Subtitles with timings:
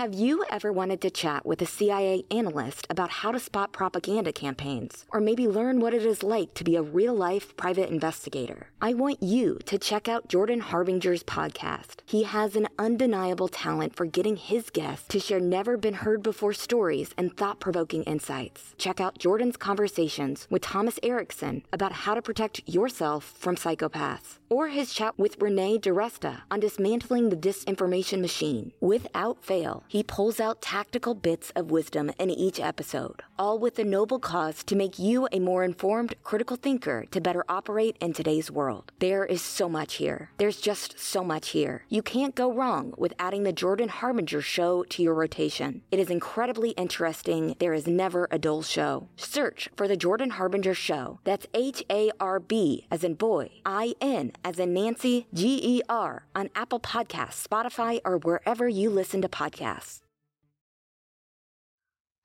[0.00, 4.32] Have you ever wanted to chat with a CIA analyst about how to spot propaganda
[4.32, 8.68] campaigns, or maybe learn what it is like to be a real life private investigator?
[8.80, 11.96] I want you to check out Jordan Harbinger's podcast.
[12.06, 16.54] He has an undeniable talent for getting his guests to share never been heard before
[16.54, 18.74] stories and thought provoking insights.
[18.78, 24.68] Check out Jordan's conversations with Thomas Erikson about how to protect yourself from psychopaths, or
[24.68, 28.72] his chat with Renee DiResta on dismantling the disinformation machine.
[28.80, 33.84] Without fail, he pulls out tactical bits of wisdom in each episode, all with the
[33.84, 38.50] noble cause to make you a more informed, critical thinker to better operate in today's
[38.50, 38.92] world.
[38.98, 40.30] There is so much here.
[40.36, 41.84] There's just so much here.
[41.88, 45.82] You can't go wrong with adding the Jordan Harbinger show to your rotation.
[45.92, 47.54] It is incredibly interesting.
[47.60, 49.08] There is never a dull show.
[49.16, 51.20] Search for the Jordan Harbinger show.
[51.22, 55.82] That's H A R B as in boy, I N as in Nancy, G E
[55.88, 60.00] R on Apple Podcasts, Spotify, or wherever you listen to podcasts.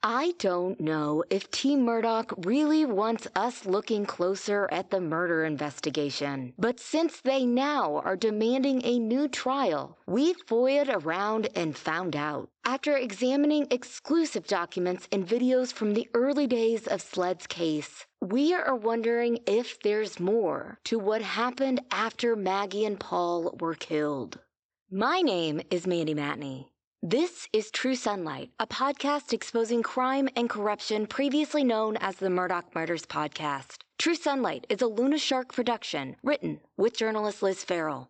[0.07, 6.53] I don't know if Team Murdaugh really wants us looking closer at the murder investigation.
[6.59, 12.49] But since they now are demanding a new trial, we've FOIA'd around and found out.
[12.65, 18.75] After examining exclusive documents and videos from the early days of Sled's case, we are
[18.75, 24.39] wondering if there's more to what happened after Maggie and Paul were killed.
[24.89, 26.65] My name is Mandy Matney.
[27.03, 32.63] This is True Sunlight, a podcast exposing crime and corruption previously known as the Murdaugh
[32.73, 33.83] Murders Podcast.
[33.99, 38.09] True Sunlight is a Luna Shark production, written with journalist Liz Farrell.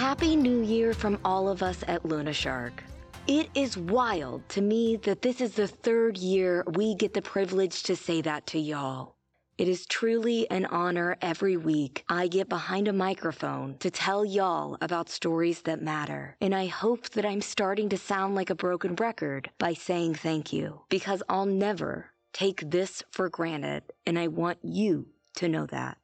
[0.00, 2.82] Happy New Year from all of us at Luna Shark.
[3.26, 7.82] It is wild to me that this is the third year we get the privilege
[7.82, 9.16] to say that to y'all.
[9.58, 14.78] It is truly an honor every week I get behind a microphone to tell y'all
[14.80, 16.34] about stories that matter.
[16.40, 20.50] And I hope that I'm starting to sound like a broken record by saying thank
[20.50, 25.98] you, because I'll never take this for granted, and I want you to know that.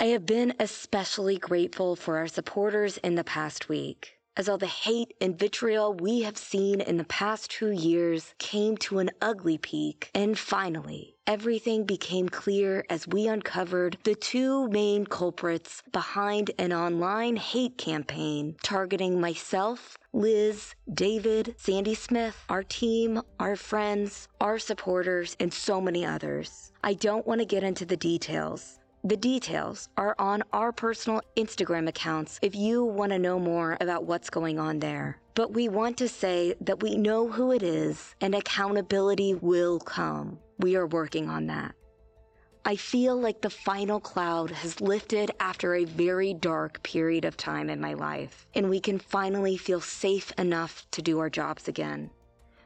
[0.00, 4.66] I have been especially grateful for our supporters in the past week, as all the
[4.68, 9.58] hate and vitriol we have seen in the past two years came to an ugly
[9.58, 10.12] peak.
[10.14, 17.34] And finally, everything became clear as we uncovered the two main culprits behind an online
[17.34, 25.52] hate campaign targeting myself, Liz, David, Sandy Smith, our team, our friends, our supporters, and
[25.52, 26.70] so many others.
[26.84, 28.78] I don't want to get into the details.
[29.04, 34.04] The details are on our personal Instagram accounts if you want to know more about
[34.04, 35.20] what's going on there.
[35.34, 40.40] But we want to say that we know who it is and accountability will come.
[40.58, 41.76] We are working on that.
[42.64, 47.70] I feel like the final cloud has lifted after a very dark period of time
[47.70, 52.10] in my life, and we can finally feel safe enough to do our jobs again.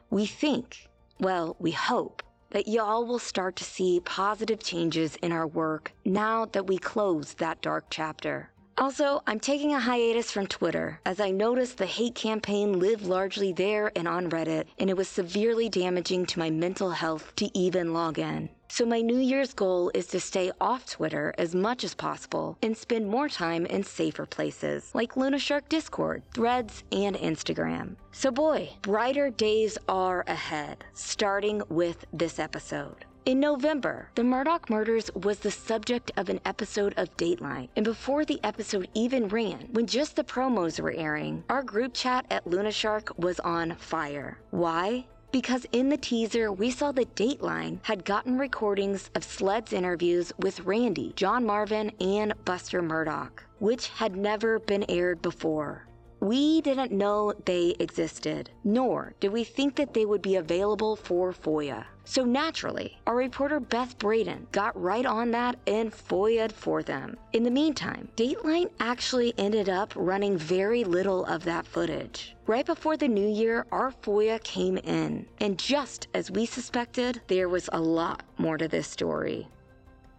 [0.09, 0.89] We think,
[1.19, 6.45] well, we hope that y'all will start to see positive changes in our work now
[6.45, 8.52] that we close that dark chapter.
[8.77, 13.53] Also, I'm taking a hiatus from Twitter as I noticed the hate campaign lived largely
[13.53, 17.93] there and on Reddit, and it was severely damaging to my mental health to even
[17.93, 18.49] log in.
[18.69, 22.75] So, my New Year's goal is to stay off Twitter as much as possible and
[22.75, 27.97] spend more time in safer places like Luna Shark Discord, Threads, and Instagram.
[28.11, 33.05] So, boy, brighter days are ahead, starting with this episode.
[33.25, 37.69] In November, the Murdaugh murders was the subject of an episode of Dateline.
[37.77, 42.25] And before the episode even ran, when just the promos were airing, our group chat
[42.29, 44.39] at Luna Shark was on fire.
[44.51, 45.05] Why?
[45.31, 50.59] because in the teaser, we saw that Dateline had gotten recordings of Sled's interviews with
[50.59, 55.87] Randy, John Marvin, and Buster Murdaugh, which had never been aired before.
[56.23, 61.33] We didn't know they existed, nor did we think that they would be available for
[61.33, 61.83] FOIA.
[62.05, 67.17] So naturally, our reporter Beth Braden got right on that and FOIA'd for them.
[67.33, 72.37] In the meantime, Dateline actually ended up running very little of that footage.
[72.47, 77.49] Right before the new year, our FOIA came in, and just as we suspected, there
[77.49, 79.49] was a lot more to this story.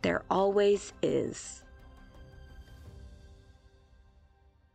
[0.02, 1.63] There always is.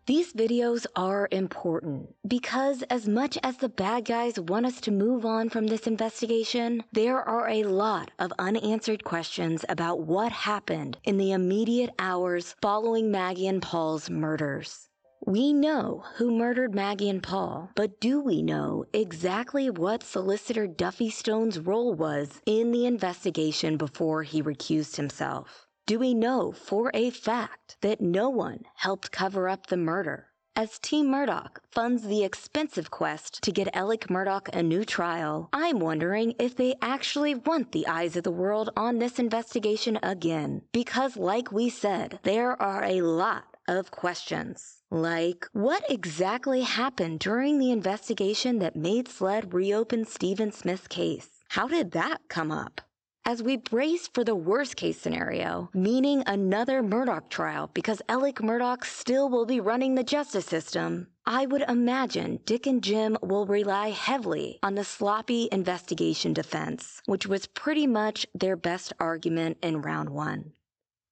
[0.10, 5.24] These videos are important because, as much as the bad guys want us to move
[5.24, 11.18] on from this investigation, there are a lot of unanswered questions about what happened in
[11.18, 14.90] the immediate hours following Maggie and Paul's murders.
[15.28, 21.12] We know who murdered Maggie and Paul, but do we know exactly what Solicitor Duffy
[21.12, 25.68] Stone's role was in the investigation before he recused himself?
[25.90, 30.28] Do we know for a fact that no one helped cover up the murder?
[30.56, 35.80] As Team Murdaugh funds the expensive quest to get Alec Murdaugh a new trial, I'm
[35.80, 40.62] wondering if they actually want the eyes of the world on this investigation again.
[40.72, 44.84] Because, like we said, there are a lot of questions.
[44.92, 51.30] Like, what exactly happened during the investigation that made SLED reopen Stephen Smith's case?
[51.48, 52.82] How did that come up?
[53.26, 58.84] As we brace for the worst case scenario, meaning another Murdaugh trial because Alec Murdaugh
[58.84, 63.92] still will be running the justice system, I would imagine Dick and Jim will rely
[63.92, 70.10] heavily on the sloppy investigation defense, which was pretty much their best argument in round
[70.10, 70.54] one.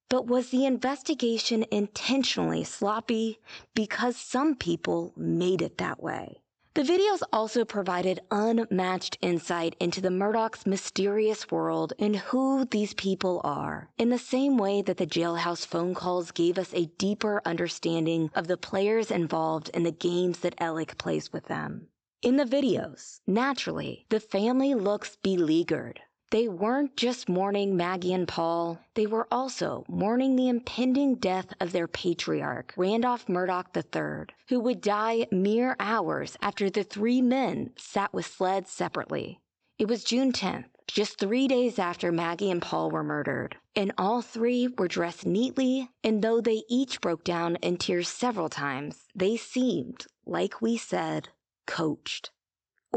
[0.09, 3.39] But was the investigation intentionally sloppy
[3.75, 6.41] because some people made it that way?
[6.77, 13.41] The videos also provided unmatched insight into the Murdaughs' mysterious world and who these people
[13.43, 18.29] are, in the same way that the jailhouse phone calls gave us a deeper understanding
[18.35, 21.87] of the players involved in the games that Alec plays with them.
[22.21, 28.79] In the videos, naturally, the family looks beleaguered, they weren't just mourning Maggie and Paul,
[28.95, 34.81] they were also mourning the impending death of their patriarch, Randolph Murdaugh III, who would
[34.81, 39.39] die mere hours after the three men sat with sleds separately.
[39.79, 44.21] It was June 10th, just three days after Maggie and Paul were murdered, and all
[44.21, 49.37] three were dressed neatly, and though they each broke down in tears several times, they
[49.37, 51.29] seemed, like we said,
[51.65, 52.31] coached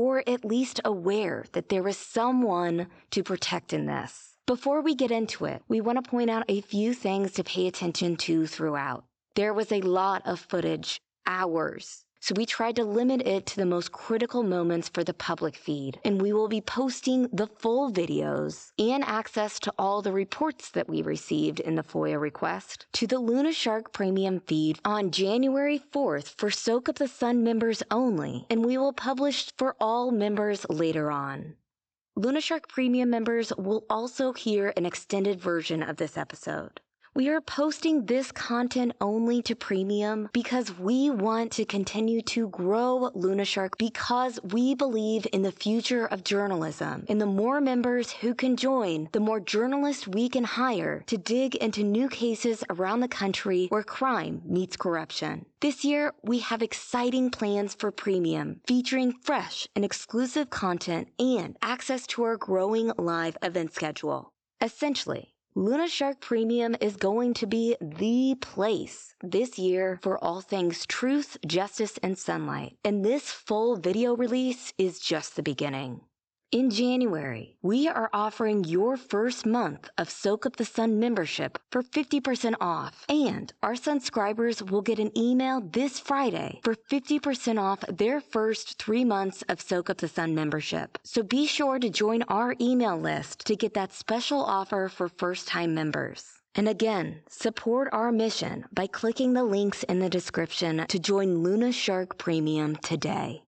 [0.01, 4.35] or at least aware that there is someone to protect in this.
[4.47, 7.67] Before we get into it, we want to point out a few things to pay
[7.67, 9.05] attention to throughout.
[9.35, 13.67] There was a lot of footage, hours, so we tried to limit it to the
[13.67, 15.99] most critical moments for the public feed.
[16.05, 20.89] And we will be posting the full videos and access to all the reports that
[20.89, 26.35] we received in the FOIA request to the Luna Shark Premium feed on January 4th
[26.37, 28.47] for Soak Up the Sun members only.
[28.51, 31.57] And we will publish for all members later on.
[32.17, 36.81] Luna Shark Premium members will also hear an extended version of this episode.
[37.13, 43.11] We are posting this content only to premium because we want to continue to grow
[43.17, 47.07] LunaShark because we believe in the future of journalism.
[47.09, 51.57] And the more members who can join, the more journalists we can hire to dig
[51.57, 55.47] into new cases around the country where crime meets corruption.
[55.61, 62.07] This year, we have exciting plans for premium featuring fresh and exclusive content and access
[62.07, 64.33] to our growing live event schedule.
[64.63, 70.87] Essentially, Luna Shark Premium is going to be the place this year for all things
[70.87, 72.77] truth, justice, and sunlight.
[72.83, 76.01] And this full video release is just the beginning.
[76.53, 81.81] In January, we are offering your first month of Soak Up the Sun membership for
[81.81, 83.07] 50% off.
[83.09, 89.05] And our subscribers will get an email this Friday for 50% off their first three
[89.05, 90.99] months of Soak Up the Sun membership.
[91.05, 95.47] So be sure to join our email list to get that special offer for first
[95.47, 96.25] time members.
[96.57, 101.71] And again, support our mission by clicking the links in the description to join Luna
[101.71, 103.45] Shark Premium today.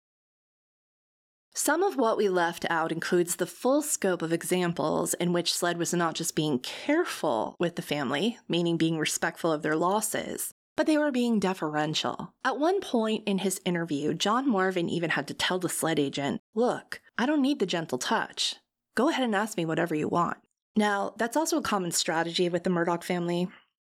[1.55, 5.79] Some of what we left out includes the full scope of examples in which Sled
[5.79, 10.87] was not just being careful with the family, meaning being respectful of their losses, but
[10.87, 12.33] they were being deferential.
[12.45, 16.41] At one point in his interview, John Marvin even had to tell the Sled agent,
[16.55, 18.57] Look, I don't need the gentle touch.
[18.95, 20.39] Go ahead and ask me whatever you want.
[20.77, 23.49] Now, that's also a common strategy with the Murdaugh family.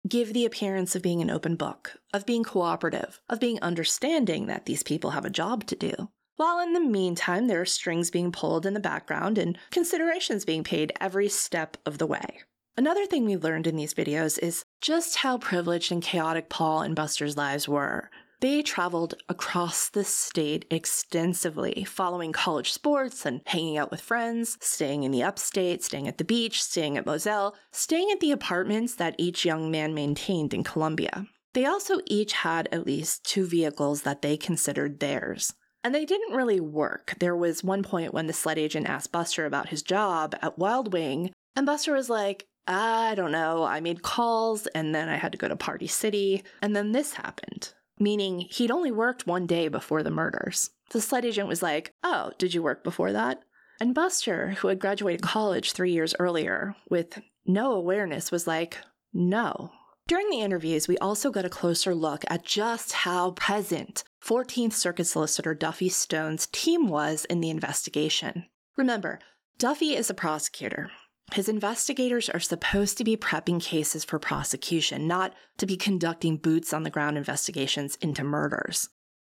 [0.08, 4.64] Give the appearance of being an open book, of being cooperative, of being understanding that
[4.64, 6.08] these people have a job to do.
[6.38, 10.62] While in the meantime, there are strings being pulled in the background and considerations being
[10.62, 12.42] paid every step of the way.
[12.76, 16.94] Another thing we learned in these videos is just how privileged and chaotic Paul and
[16.94, 18.08] Buster's lives were.
[18.40, 25.02] They traveled across the state extensively, following college sports and hanging out with friends, staying
[25.02, 29.16] in the upstate, staying at the beach, staying at Moselle, staying at the apartments that
[29.18, 31.26] each young man maintained in Columbia.
[31.54, 35.52] They also each had at least two vehicles that they considered theirs.
[35.84, 37.14] And they didn't really work.
[37.20, 40.92] There was one point when the sled agent asked Buster about his job at Wild
[40.92, 45.32] Wing, and Buster was like, I don't know, I made calls and then I had
[45.32, 47.72] to go to Party City, and then this happened.
[47.98, 50.70] Meaning he'd only worked one day before the murders.
[50.90, 53.42] The sled agent was like, Oh, did you work before that?
[53.80, 58.78] And Buster, who had graduated college three years earlier with no awareness, was like,
[59.12, 59.72] No.
[60.08, 65.04] During the interviews, we also got a closer look at just how present 14th Circuit
[65.04, 68.46] Solicitor Duffy Stone's team was in the investigation.
[68.78, 69.18] Remember,
[69.58, 70.90] Duffy is a prosecutor.
[71.34, 76.72] His investigators are supposed to be prepping cases for prosecution, not to be conducting boots
[76.72, 78.88] on the ground investigations into murders.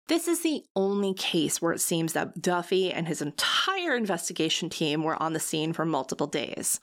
[0.08, 5.04] This is the only case where it seems that Duffy and his entire investigation team
[5.04, 6.80] were on the scene for multiple days.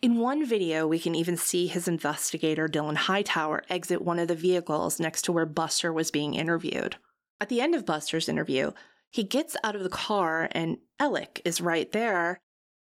[0.00, 4.36] In one video, we can even see his investigator, Dylan Hightower, exit one of the
[4.36, 6.94] vehicles next to where Buster was being interviewed.
[7.40, 8.70] At the end of Buster's interview,
[9.10, 12.38] he gets out of the car and Alec is right there,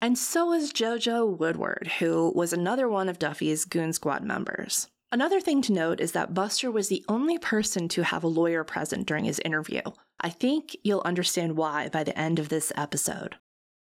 [0.01, 4.89] and so is Jojo Woodward, who was another one of Duffy's Goon Squad members.
[5.13, 8.65] Another thing to note is that Buster was the only person to have a lawyer
[8.65, 9.83] present during his interview.
[10.21, 13.37] I think you'll understand why by the end of this episode.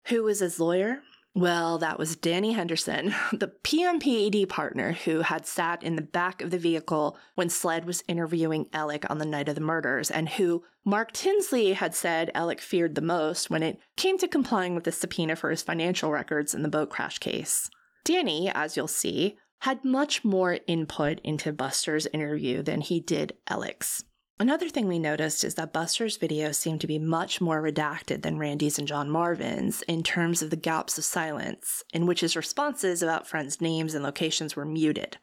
[0.06, 1.02] Who was his lawyer?
[1.34, 6.50] Well, that was Danny Henderson, the PMPED partner who had sat in the back of
[6.50, 10.64] the vehicle when Sled was interviewing Alec on the night of the murders, and who
[10.84, 14.92] Mark Tinsley had said Alec feared the most when it came to complying with the
[14.92, 17.70] subpoena for his financial records in the boat crash case.
[18.04, 24.04] Danny, as you'll see, had much more input into Buster's interview than he did Alec's.
[24.40, 28.38] Another thing we noticed is that Buster's videos seem to be much more redacted than
[28.38, 33.02] Randy's and John Marvin's in terms of the gaps of silence, in which his responses
[33.02, 35.18] about friends' names and locations were muted.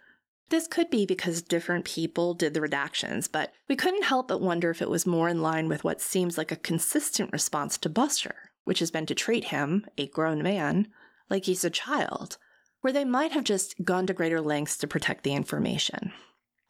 [0.50, 4.70] This could be because different people did the redactions, but we couldn't help but wonder
[4.70, 8.52] if it was more in line with what seems like a consistent response to Buster,
[8.66, 10.90] which has been to treat him, a grown man,
[11.28, 12.38] like he's a child,
[12.82, 16.14] where they might have just gone to greater lengths to protect the information.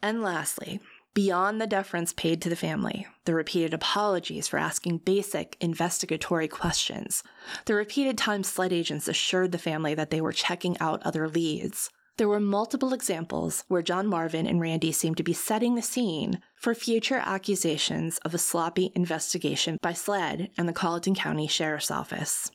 [0.01, 0.79] And lastly,
[1.17, 7.23] Beyond the deference paid to the family, the repeated apologies for asking basic investigatory questions,
[7.65, 11.89] the repeated times sled agents assured the family that they were checking out other leads,
[12.17, 16.39] there were multiple examples where John Marvin and Randy seemed to be setting the scene
[16.55, 22.51] for future accusations of a sloppy investigation by SLED and the Colleton County Sheriff's Office.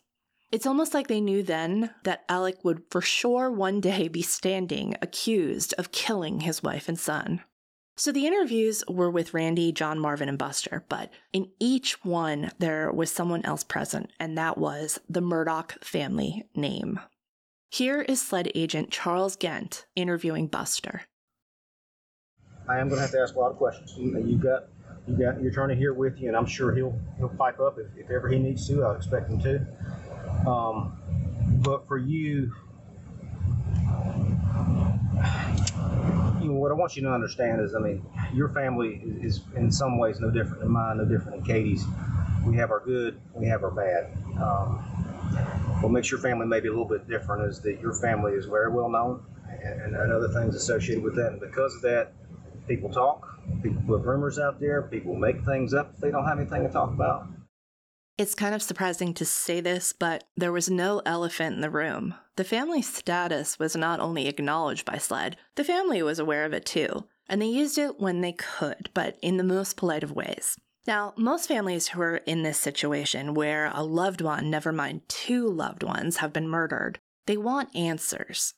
[0.53, 4.95] It's almost like they knew then that Alec would for sure one day be standing
[5.03, 7.41] accused of killing his wife and son.
[7.97, 12.91] So the interviews were with Randy, John Marvin, and Buster, but in each one there
[12.91, 17.01] was someone else present, and that was the Murdaugh family name.
[17.71, 21.03] Here is sled agent Charles Gent interviewing Buster.
[22.69, 23.95] I am going to have to ask a lot of questions.
[23.97, 24.69] You got
[25.07, 27.87] you got your attorney here with you, and I'm sure he'll he'll pipe up if,
[27.97, 28.85] if ever he needs to.
[28.85, 30.49] I expect him to.
[30.49, 30.99] Um,
[31.63, 32.53] but for you,
[36.43, 39.43] you know, what I want you to understand is, I mean, your family is, is,
[39.57, 41.85] in some ways no different than mine, no different than Katie's.
[42.45, 44.13] We have our good, we have our bad.
[44.41, 44.79] Um,
[45.81, 48.71] what makes your family maybe a little bit different is that your family is very
[48.71, 49.25] well known
[49.63, 51.33] and, and other things associated with that.
[51.33, 52.13] And because of that,
[52.67, 56.39] people talk, people put rumors out there, people make things up if they don't have
[56.39, 57.27] anything to talk about.
[58.23, 62.15] It's kind of surprising to say this, but there was no elephant in the room.
[62.37, 66.65] The family status was not only acknowledged by SLED, the family was aware of it
[66.65, 70.57] too, and they used it when they could, but in the most polite of ways.
[70.87, 75.49] Now, most families who are in this situation where a loved one, never mind two
[75.49, 78.55] loved ones, have been murdered, they want answers.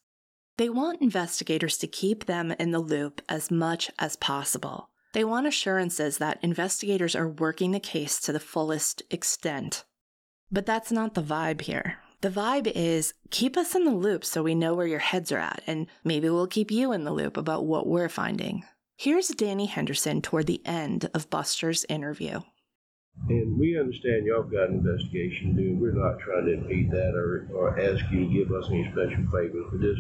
[0.59, 4.90] They want investigators to keep them in the loop as much as possible.
[5.14, 9.85] They want assurances that investigators are working the case to the fullest extent.
[10.50, 11.99] But that's not the vibe here.
[12.21, 15.38] The vibe is keep us in the loop so we know where your heads are
[15.38, 18.64] at, and maybe we'll keep you in the loop about what we're finding.
[18.97, 22.40] Here's Danny Henderson toward the end of Buster's interview.
[23.28, 25.75] And we understand y'all got an investigation to.
[25.80, 29.25] We're not trying to impede that or, or ask you to give us any special
[29.30, 29.99] favors for this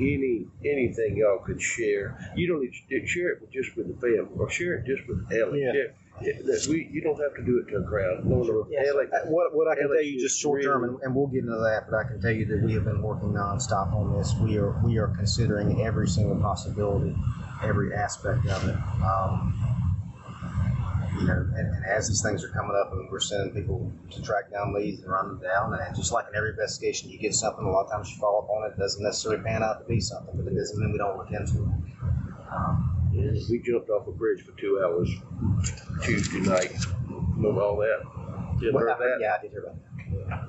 [0.00, 2.18] any anything y'all could share.
[2.36, 5.26] You don't need to share it just with the family or share it just with
[5.32, 5.62] Ellie.
[5.62, 5.72] Yeah.
[5.72, 8.24] Share, it- that we, you don't have to do it to a crowd.
[8.24, 8.86] No, no, Yes.
[8.88, 11.26] Alec- Uh, What, what I can Alex tell you just short term, and, and we'll
[11.26, 14.16] get into that, but I can tell you that we have been working nonstop on
[14.16, 14.32] this.
[14.40, 17.16] We are we are considering every single possibility,
[17.64, 18.76] every aspect of it.
[19.02, 19.83] Um,
[21.18, 24.22] you know, and, and as these things are coming up, and we're sending people to
[24.22, 27.34] track down leads and run them down, and just like in every investigation, you get
[27.34, 27.64] something.
[27.64, 29.84] A lot of times you follow up on it, it doesn't necessarily pan out to
[29.88, 31.68] be something, but it doesn't mean we don't look into it.
[32.52, 35.08] Um, Yeah, we jumped off a bridge for two hours
[36.02, 36.72] Tuesday night.
[37.08, 38.58] Remember all that?
[38.60, 39.18] Did Well, heard I that?
[39.20, 39.76] Yeah, I did hear about
[40.28, 40.43] that.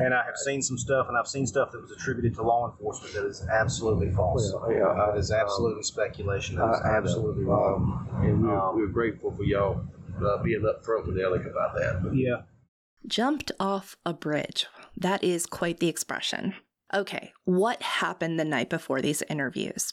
[0.00, 2.70] And I have seen some stuff, and I've seen stuff that was attributed to law
[2.70, 4.52] enforcement that is absolutely false.
[4.54, 6.56] Well, yeah, I- that is absolutely speculation.
[6.56, 8.08] That is I- I absolutely wrong.
[8.22, 9.82] And we're, Um, we're grateful for y'all
[10.24, 12.02] uh, being upfront with Alec about that.
[12.02, 12.42] But Yeah.
[13.06, 14.66] Jumped off a bridge.
[14.96, 16.54] That is quite the expression.
[16.92, 19.92] Okay, what happened the night before these interviews?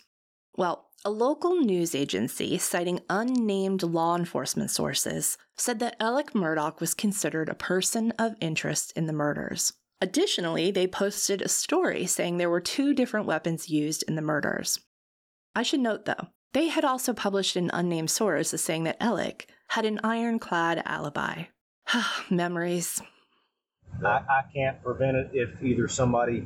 [0.58, 6.94] Well, a local news agency citing unnamed law enforcement sources said that Alec Murdaugh was
[6.96, 9.74] considered a person of interest in the murders.
[10.02, 14.80] Additionally, they posted a story saying there were two different weapons used in the murders.
[15.56, 19.50] I should note, though, they had also published an unnamed source as saying that Alec
[19.70, 21.44] had an ironclad alibi.
[22.30, 23.02] Memories.
[24.04, 26.46] I, I can't prevent it if either somebody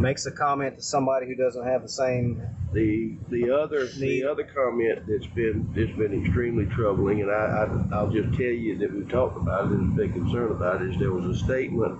[0.00, 2.42] makes a comment to somebody who doesn't have the same.
[2.72, 7.96] the the other the other comment that's been that's been extremely troubling, and I, I
[7.96, 10.98] I'll just tell you that we've talked about it and been concerned about it, is
[10.98, 11.98] there was a statement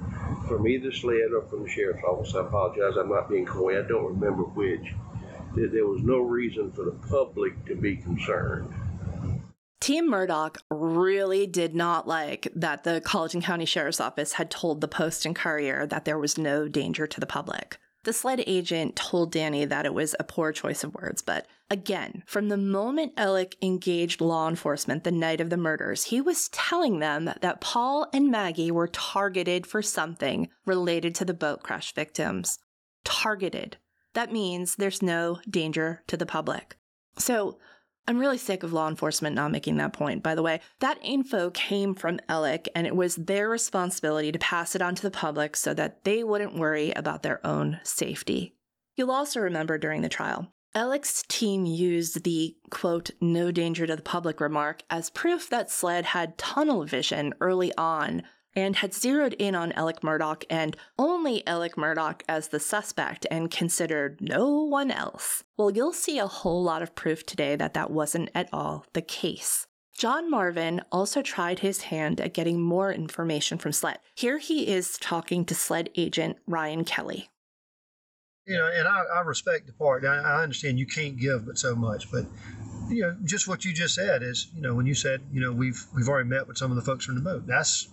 [0.49, 2.35] from either SLED or from the sheriff's office.
[2.35, 3.79] I apologize, I'm not being coy.
[3.79, 4.95] I don't remember which.
[5.57, 8.73] That there was no reason for the public to be concerned.
[9.81, 14.87] Team Murdaugh really did not like that the Colleton County Sheriff's Office had told the
[14.87, 17.79] Post and Courier that there was no danger to the public.
[18.05, 22.23] The SLED agent told Danny that it was a poor choice of words, but again,
[22.27, 27.01] from the moment Alec engaged law enforcement the night of the murders, he was telling
[27.01, 32.59] them that Paul and Maggie were targeted for something related to the boat crash victims.
[33.05, 33.77] Targeted.
[34.15, 36.77] That means there's no danger to the public.
[37.19, 37.59] So,
[38.07, 40.61] I'm really sick of law enforcement not making that point, by the way.
[40.81, 45.03] That info came from Alec, and it was their responsibility to pass it on to
[45.03, 48.57] the public so that they wouldn't worry about their own safety.
[48.97, 54.03] You'll also remember during the trial, Alec's team used the quote, no danger to the
[54.03, 58.23] public remark as proof that SLED had tunnel vision early on
[58.55, 63.51] and had zeroed in on Alec Murdaugh and only Alec Murdaugh as the suspect and
[63.51, 65.45] considered no one else.
[65.57, 69.03] Well, you'll see a whole lot of proof today that that wasn't at all the
[69.03, 69.67] case.
[69.97, 73.99] John Marvin also tried his hand at getting more information from SLED.
[74.15, 77.29] Here he is talking to SLED agent Ryan Kelly.
[78.47, 80.05] you know, and I, I respect the part.
[80.05, 82.25] I, I understand you can't give but so much, but
[82.89, 85.53] you know, just what you just said is, you know, when you said, you know,
[85.53, 87.47] we've we've already met with some of the folks from the boat.
[87.47, 87.87] That's,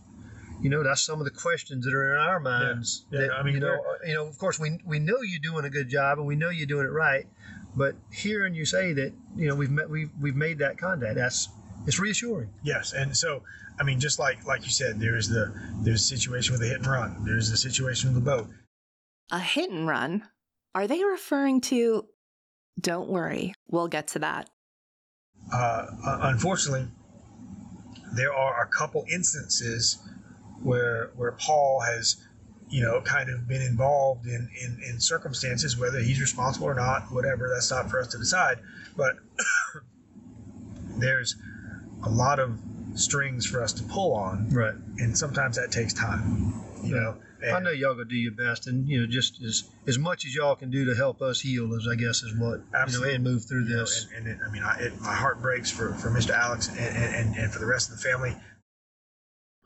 [0.62, 3.06] you know, that's some of the questions that are in our minds.
[3.12, 5.66] Yeah, that, I mean, you know, you know, of course, we we know you're doing
[5.66, 7.26] a good job and we know you're doing it right,
[7.76, 11.16] but hearing you say that, you know, we've met, we've we've made that contact.
[11.16, 11.50] That's
[11.86, 12.50] it's reassuring.
[12.64, 13.44] Yes, and so
[13.80, 16.78] I mean, just like like you said, there's the there's a situation with a hit
[16.78, 17.24] and run.
[17.24, 18.48] There's the situation with the boat.
[19.32, 20.24] A hit and run?
[20.74, 22.06] Are they referring to?
[22.80, 24.50] Don't worry, we'll get to that.
[25.52, 26.88] Uh, uh, unfortunately,
[28.14, 29.98] there are a couple instances
[30.64, 32.18] where where Paul has,
[32.70, 37.12] you know, kind of been involved in in, in circumstances whether he's responsible or not,
[37.12, 37.50] whatever.
[37.54, 38.60] That's not for us to decide.
[38.96, 39.18] But
[40.98, 41.36] there's
[42.04, 42.60] a lot of
[42.96, 44.74] strings for us to pull on, Right.
[44.98, 46.54] and sometimes that takes time.
[46.84, 47.18] You know,
[47.54, 50.34] I know y'all gonna do your best, and you know, just as as much as
[50.36, 53.14] y'all can do to help us heal, as I guess is what Absolutely.
[53.14, 54.08] you know, and move through you know, this.
[54.16, 56.32] and, and it, I mean, I, it, my heart breaks for, for Mr.
[56.32, 58.36] Alex and, and, and, and for the rest of the family.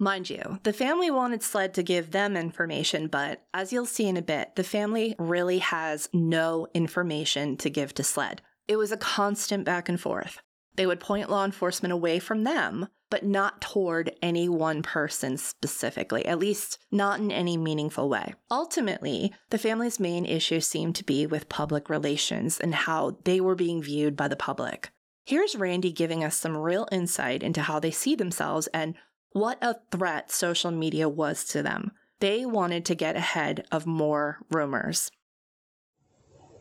[0.02, 4.18] Mind you, the family wanted SLED to give them information, but as you'll see in
[4.18, 8.42] a bit, the family really has no information to give to SLED.
[8.68, 10.42] It was a constant back and forth.
[10.76, 16.26] They would point law enforcement away from them, but not toward any one person specifically,
[16.26, 18.34] at least not in any meaningful way.
[18.50, 23.54] Ultimately, the family's main issue seemed to be with public relations and how they were
[23.54, 24.90] being viewed by the public.
[25.26, 28.96] Here's Randy giving us some real insight into how they see themselves and
[29.34, 31.91] what a threat social media was to them.
[32.20, 35.12] They wanted to get ahead of more rumors.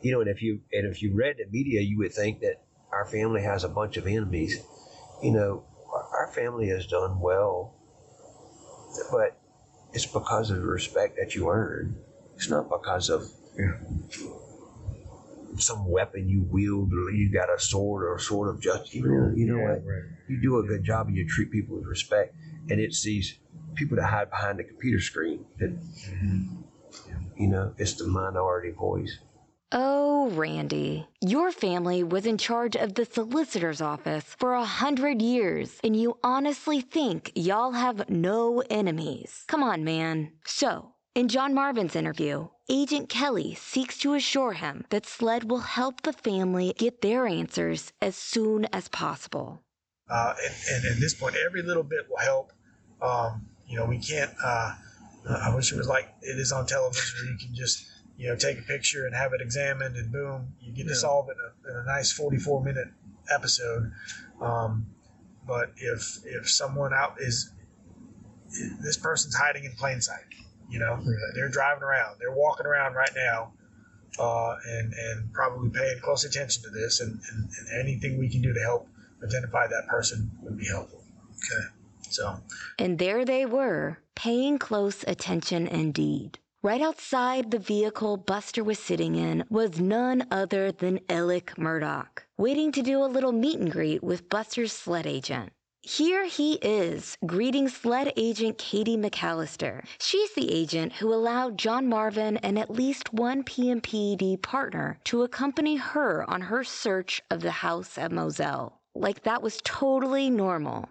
[0.01, 2.63] you know, and if you and if you read the media, you would think that
[2.91, 4.57] our family has a bunch of enemies.
[5.21, 7.75] You know, our our family has done well,
[9.11, 9.37] but
[9.93, 11.95] it's because of the respect that you earn.
[12.35, 13.29] It's not because of
[15.57, 18.95] some weapon you wield, or you got a sword or a sword of justice.
[18.95, 19.85] You know, you know Yeah, what?
[19.85, 20.03] right.
[20.27, 22.33] You do a good job and you treat people with respect,
[22.69, 23.37] and it's these
[23.75, 25.71] people that hide behind the computer screen that,
[27.37, 29.19] you know, it's the minority voice.
[29.73, 35.79] Oh, Randy, your family was in charge of the solicitor's office for a hundred years,
[35.81, 39.45] and you honestly think y'all have no enemies.
[39.47, 40.33] Come on, man.
[40.45, 46.01] So, in John Marvin's interview, Agent Kelly seeks to assure him that SLED will help
[46.01, 49.61] the family get their answers as soon as possible.
[50.11, 50.53] Uh, and,
[50.85, 52.51] and at this point, every little bit will help.
[53.01, 54.31] Um, you know, we can't.
[54.43, 54.75] Uh,
[55.29, 57.85] I wish it was like it is on television, where you can just
[58.17, 60.95] you know take a picture and have it examined, and boom, you get to Yeah.
[60.97, 62.89] solve it in a, in a nice forty-four minute
[63.33, 63.91] episode.
[64.41, 64.87] Um,
[65.47, 67.53] but if if someone out is
[68.81, 70.25] this person's hiding in plain sight,
[70.69, 70.99] you know,
[71.35, 73.53] they're driving around, they're walking around right now.
[74.19, 78.41] Uh, and and probably paying close attention to this, and, and, and anything we can
[78.41, 78.85] do to help
[79.23, 81.03] identify that person would be helpful.
[81.29, 81.67] Okay.
[82.09, 82.37] So,
[82.77, 86.39] And there they were, paying close attention indeed.
[86.63, 92.05] Right outside the vehicle Buster was sitting in was none other than Alec Murdaugh,
[92.37, 95.53] waiting to do a little meet and greet with Buster's sled agent.
[95.83, 99.83] Here he is, greeting sled agent Katie McAllister.
[99.99, 105.77] She's the agent who allowed John Marvin and at least one PMPED partner to accompany
[105.77, 108.80] her on her search of the house at Moselle.
[108.95, 110.89] Like that was totally normal.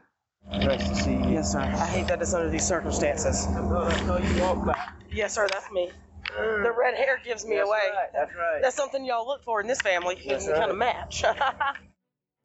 [0.50, 1.30] Nice to see you.
[1.30, 1.60] Yes, sir.
[1.60, 3.46] I hate that it's under these circumstances.
[3.48, 4.96] No, that's you walk back.
[5.12, 5.90] Yes, sir, that's me.
[6.36, 7.78] The red hair gives me That's away.
[7.92, 8.60] right, that's right.
[8.62, 10.16] That's something y'all look for in this family.
[10.26, 11.24] That's and we kind of match.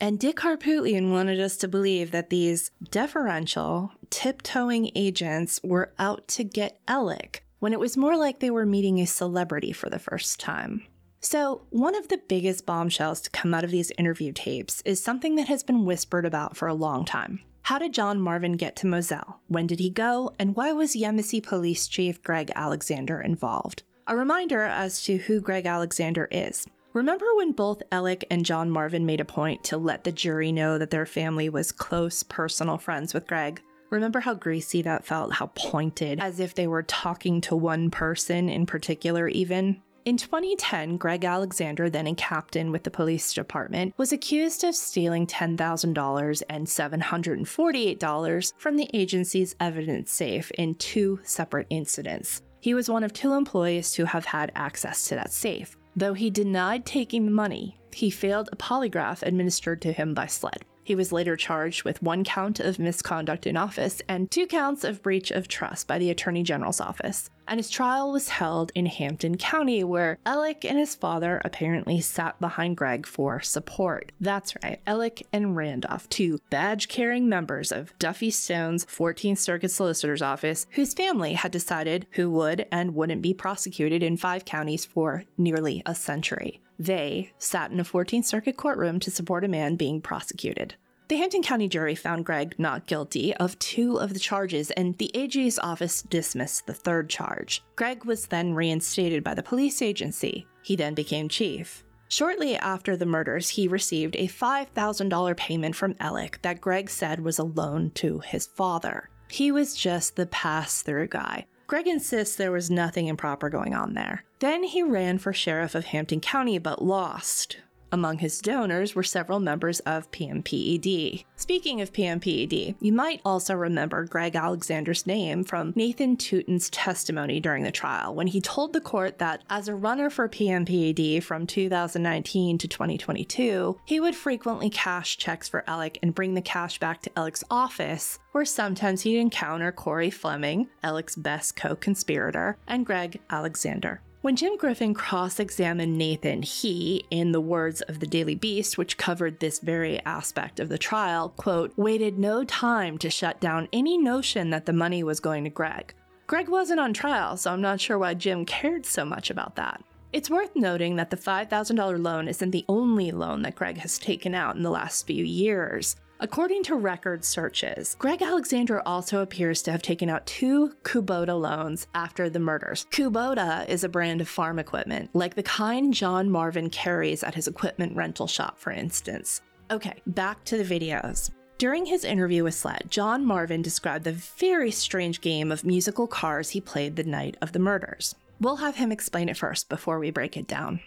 [0.01, 6.43] And Dick Harpootlian wanted us to believe that these deferential, tiptoeing agents were out to
[6.43, 10.37] get Alec, when it was more like they were meeting a celebrity for the first
[10.37, 10.85] time.
[11.21, 15.35] So, one of the biggest bombshells to come out of these interview tapes is something
[15.35, 17.41] that has been whispered about for a long time.
[17.63, 19.41] How did John Marvin get to Moselle?
[19.47, 20.35] When did he go?
[20.37, 23.81] And why was Yemassee Police Chief Greg Alexander involved?
[24.05, 26.67] A reminder as to who Greg Alexander is.
[26.93, 30.77] Remember when both Alec and John Marvin made a point to let the jury know
[30.77, 33.61] that their family was close personal friends with Greg?
[33.89, 38.47] Remember how greasy that felt, how pointed, as if they were talking to one person
[38.47, 39.81] in particular, even?
[40.05, 45.25] In 2010, Greg Alexander, then a captain with the police department, was accused of stealing
[45.25, 52.43] $10,000 and $748 from the agency's evidence safe in two separate incidents.
[52.59, 55.75] He was one of two employees to have had access to that safe.
[55.95, 60.65] Though he denied taking the money, he failed a polygraph administered to him by SLED.
[60.85, 65.01] He was later charged with one count of misconduct in office and two counts of
[65.01, 67.31] breach of trust by the Attorney General's office.
[67.47, 72.39] And his trial was held in Hampton County, where Alec and his father apparently sat
[72.39, 74.11] behind Greg for support.
[74.21, 80.21] That's right, Alec and Randolph, two badge carrying members of Duffy Stone's 14th Circuit Solicitor's
[80.21, 85.23] Office, whose family had decided who would and wouldn't be prosecuted in five counties for
[85.35, 86.61] nearly a century.
[86.77, 90.75] They sat in a 14th Circuit courtroom to support a man being prosecuted.
[91.07, 95.15] The Hampton County jury found Greg not guilty of two of the charges, and the
[95.15, 97.63] AG's office dismissed the third charge.
[97.75, 100.47] Greg was then reinstated by the police agency.
[100.63, 101.83] He then became chief.
[102.07, 107.37] Shortly after the murders, he received a $5,000 payment from Alec that Greg said was
[107.37, 109.09] a loan to his father.
[109.27, 111.45] He was just the pass through guy.
[111.67, 114.23] Greg insists there was nothing improper going on there.
[114.39, 117.57] Then he ran for sheriff of Hampton County but lost.
[117.95, 121.23] Among his donors were several members of PMPED.
[121.37, 127.63] Speaking of PMPED, you might also remember Greg Alexander's name from Nathan Tuten's testimony during
[127.63, 132.57] the trial when he told the court that as a runner for PMPED from 2019
[132.57, 137.11] to 2022, he would frequently cash checks for Alec and bring the cash back to
[137.15, 144.01] Alec's office, where sometimes he'd encounter Corey Fleming, Alec's best co conspirator, and Greg Alexander.
[144.25, 148.97] When Jim Griffin cross examined Nathan, he, in the words of the Daily Beast, which
[148.97, 153.99] covered this very aspect of the trial, quote, waited no time to shut down any
[153.99, 155.93] notion that the money was going to Greg.
[156.25, 159.83] Greg wasn't on trial, so I'm not sure why Jim cared so much about that.
[160.11, 164.33] It's worth noting that the $5,000 loan isn't the only loan that Greg has taken
[164.33, 165.97] out in the last few years.
[166.21, 171.87] According to record searches, Greg Alexander also appears to have taken out two Kubota loans
[171.93, 172.85] after the murders.
[172.89, 177.49] Kubota is a brand of farm equipment, like the kind John Marvin carries at his
[177.49, 179.41] equipment rental shop, for instance.
[179.69, 181.31] Okay, back to the videos.
[181.57, 186.49] During his interview with Sled, John Marvin described the very strange game of musical cars
[186.49, 188.15] he played the night of the murders.
[188.39, 190.79] We'll have him explain it first before we break it down.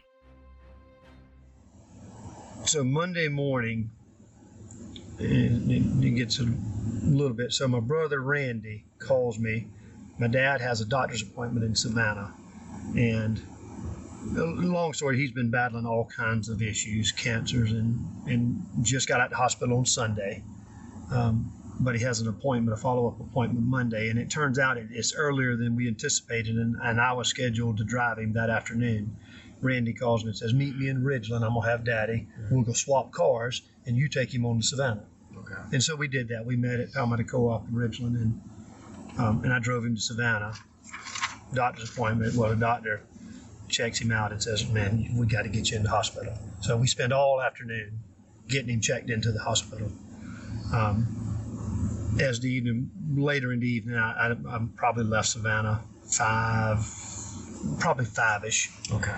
[2.65, 3.91] so Monday morning,
[5.19, 6.47] it, it gets a
[7.03, 7.53] little bit.
[7.53, 9.67] So my brother Randy calls me.
[10.19, 12.33] My dad has a doctor's appointment in Savannah,
[12.97, 13.41] and
[14.37, 19.21] uh, long story, he's been battling all kinds of issues, cancers, and and just got
[19.21, 20.43] out of the hospital on Sunday.
[21.13, 24.77] Um, but he has an appointment, a follow up appointment Monday, and it turns out
[24.77, 29.17] it's earlier than we anticipated, and, and I was scheduled to drive him that afternoon.
[29.61, 31.43] Randy calls me and says, "Meet me in Ridgeland.
[31.43, 32.29] I'm gonna have Daddy.
[32.51, 35.05] We'll go swap cars, and you take him on to Savannah."
[35.37, 35.55] Okay.
[35.73, 36.45] And so we did that.
[36.45, 38.41] We met at Palmetto Co-op in Ridgeland, and
[39.19, 40.55] um, and I drove him to Savannah.
[41.55, 42.35] Doctor's appointment.
[42.35, 43.03] Well, the doctor
[43.69, 46.77] checks him out and says, "Man, we got to get you in the hospital." So
[46.77, 47.99] we spent all afternoon
[48.49, 49.91] getting him checked into the hospital.
[50.73, 56.85] Um, as the evening later in the evening, I, I, I probably left Savannah five,
[57.79, 58.71] probably five ish.
[58.93, 59.15] Okay.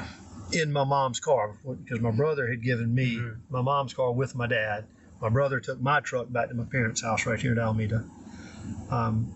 [0.53, 3.37] In my mom's car because my brother had given me Mhm.
[3.51, 4.85] my mom's car with my dad.
[5.21, 8.05] My brother took my truck back to my parents' house right here in Almeda.
[8.91, 9.29] Um,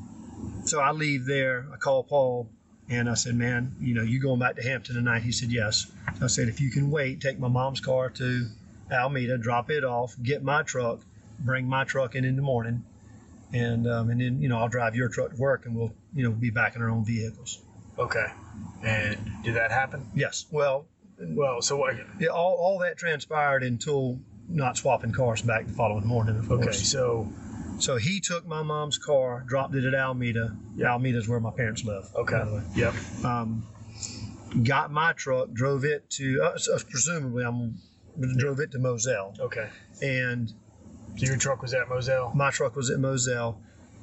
[0.65, 1.67] so I leave there.
[1.73, 2.49] I call Paul
[2.89, 5.87] and I said, "Man, you know, you going back to Hampton tonight?" He said, "Yes."
[6.21, 8.47] I said, "If you can wait, take my mom's car to
[8.91, 11.01] Almeda, drop it off, get my truck,
[11.39, 12.83] bring my truck in in the morning,
[13.53, 16.23] and um, and then you know I'll drive your truck to work, and we'll you
[16.25, 17.63] know be back in our own vehicles."
[17.99, 18.27] Okay.
[18.83, 20.11] And did that happen?
[20.15, 20.47] Yes.
[20.51, 20.87] Well,
[21.19, 21.95] Well, so what?
[22.19, 26.37] yeah, all all that transpired until not swapping cars back the following morning.
[26.37, 26.73] Of Okay.
[26.73, 27.29] So
[27.79, 30.57] So he took my mom's car, dropped it at Almeda.
[30.77, 30.93] Yeah.
[30.93, 32.05] Almeda's where my parents live.
[32.15, 32.39] okay.
[32.39, 32.63] by the way.
[32.77, 32.95] Yep.
[33.25, 33.67] Um,
[34.63, 37.77] got my truck, drove it to, uh, so presumably, I'm
[38.39, 39.69] drove it to Moselle, Okay.
[40.01, 40.53] and
[41.17, 42.31] So your truck was at Moselle.
[42.35, 43.61] my truck was at Moselle,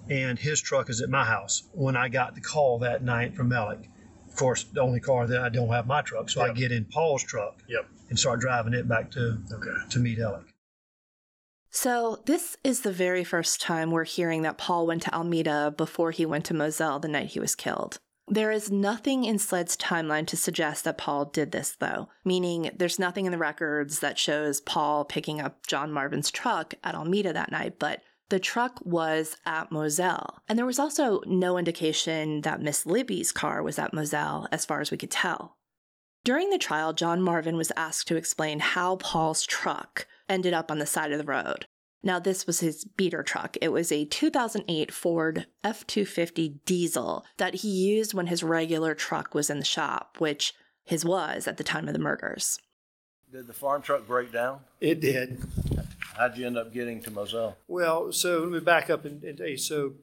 [0.10, 1.63] and his truck is at my house.
[1.71, 3.88] When I got the call that night from Alec,
[4.32, 6.86] of course, the only car that I don't have my truck, so I get in
[6.86, 7.86] Paul's truck Yep.
[8.10, 9.89] and start driving it back to Okay.
[9.89, 10.44] to meet Alec.
[11.74, 16.12] So, this is the very first time we're hearing that Paul went to Almeda before
[16.12, 17.98] he went to Moselle the night he was killed.
[18.28, 23.00] There is nothing in Sled's timeline to suggest that Paul did this, though, meaning there's
[23.00, 27.52] nothing in the records that shows Paul picking up John Marvin's truck at Almeda that
[27.52, 30.41] night, but the truck was at Moselle.
[30.48, 34.80] And there was also no indication that Miss Libby's car was at Moselle, as far
[34.80, 35.58] as we could tell.
[36.24, 40.80] During the trial, John Marvin was asked to explain how Paul's truck ended up on
[40.80, 41.65] the side of the road.
[42.04, 43.58] Now, this was his beater truck.
[43.62, 49.36] It was a 2008 Ford F 250 diesel that he used when his regular truck
[49.36, 50.54] was in the shop, which
[50.86, 52.60] his was at the time of the murders.
[53.30, 54.62] Did the farm truck break down?
[54.80, 55.41] It did.
[56.17, 57.58] How'd you end up getting to Moselle?
[57.67, 59.60] Well, so let me back up and, and.
[59.60, 59.93] So,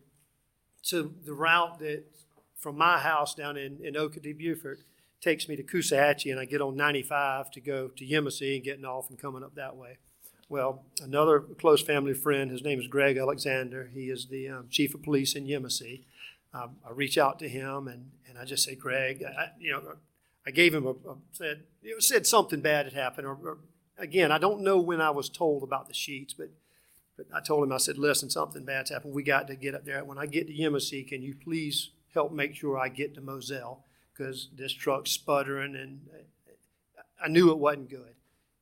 [0.83, 2.05] so the route that
[2.57, 4.81] from my house down in, in Okatee, Beaufort,
[5.21, 8.85] takes me to Coosawhatchee, and I get on 95 to go to Yemassee and getting
[8.85, 9.99] off and coming up that way.
[10.49, 13.91] Well, another close family friend, his name is Greg Alexander.
[13.93, 16.03] He is the um, chief of police in Yemassee.
[16.55, 19.97] Um, I reach out to him and, and I just say, Greg, I, you know,
[20.47, 23.27] I gave him a, a said you know, said something bad had happened.
[23.27, 23.59] Or, or
[23.99, 26.51] again, I don't know when I was told about the sheets, but
[27.19, 29.13] but I told him, I said, listen, something bad's happened.
[29.13, 30.05] We got to get up there.
[30.05, 33.85] When I get to Yemassee, can you please help make sure I get to Moselle?
[34.13, 38.15] Because this truck's sputtering and uh, I knew it wasn't good.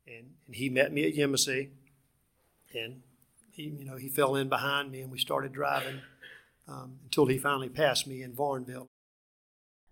[0.06, 1.68] And, and he met me at Yemassee
[2.74, 3.02] and
[3.52, 6.00] he, you know, he fell in behind me and we started driving
[6.66, 8.86] um, until he finally passed me in Varnville.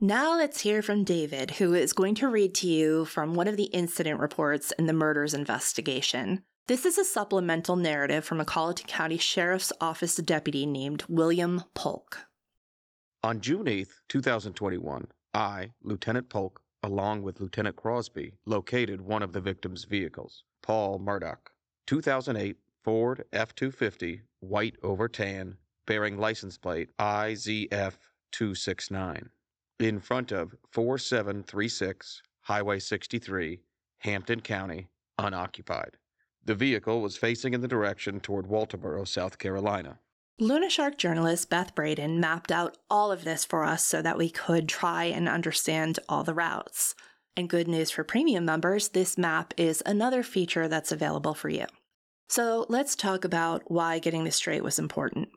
[0.05, 3.57] Now let's hear from David, who is going to read to you from one of
[3.57, 6.43] the incident reports in the murders investigation.
[6.69, 12.27] This is a supplemental narrative from a Colleton County Sheriff's Office deputy named William Polk.
[13.23, 19.41] On June 8, 2021, I, Lieutenant Polk, along with Lieutenant Crosby, located one of the
[19.41, 21.39] victim's vehicles, Paul Murdaugh,
[21.87, 27.95] 2008 Ford F 250, white over tan, bearing license plate IZF
[28.33, 29.31] 269,
[29.79, 33.61] in front of 4736 Highway 63,
[33.99, 35.97] Hampton County, unoccupied.
[36.45, 39.99] The vehicle was facing in the direction toward Walterboro, South Carolina.
[40.39, 44.29] Luna Shark journalist Beth Braden mapped out all of this for us so that we
[44.29, 46.95] could try and understand all the routes.
[47.37, 51.67] And good news for premium members, this map is another feature that's available for you.
[52.29, 55.29] So let's talk about why getting this straight was important.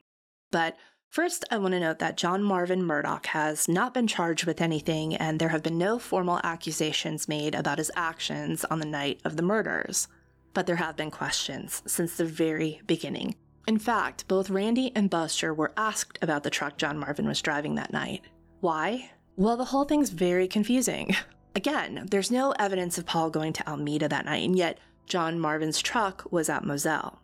[0.51, 0.75] But
[1.09, 5.15] first, I want to note that John Marvin Murdaugh has not been charged with anything,
[5.15, 9.35] and there have been no formal accusations made about his actions on the night of
[9.35, 10.07] the murders.
[10.53, 13.35] But there have been questions since the very beginning.
[13.67, 17.75] In fact, both Randy and Buster were asked about the truck John Marvin was driving
[17.75, 18.21] that night.
[18.61, 19.11] Why?
[19.35, 21.15] Well, the whole thing's very confusing.
[21.55, 25.81] Again, there's no evidence of Paul going to Almeda that night, and yet John Marvin's
[25.81, 27.21] truck was at Moselle.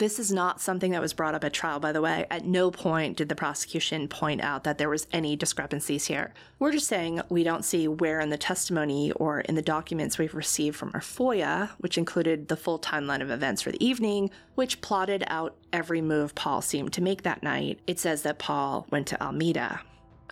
[0.00, 2.26] This is not something that was brought up at trial, by the way.
[2.30, 6.32] At no point did the prosecution point out that there was any discrepancies here.
[6.58, 10.34] We're just saying we don't see where in the testimony or in the documents we've
[10.34, 14.80] received from our FOIA, which included the full timeline of events for the evening, which
[14.80, 19.06] plotted out every move Paul seemed to make that night, it says that Paul went
[19.08, 19.82] to Almeda.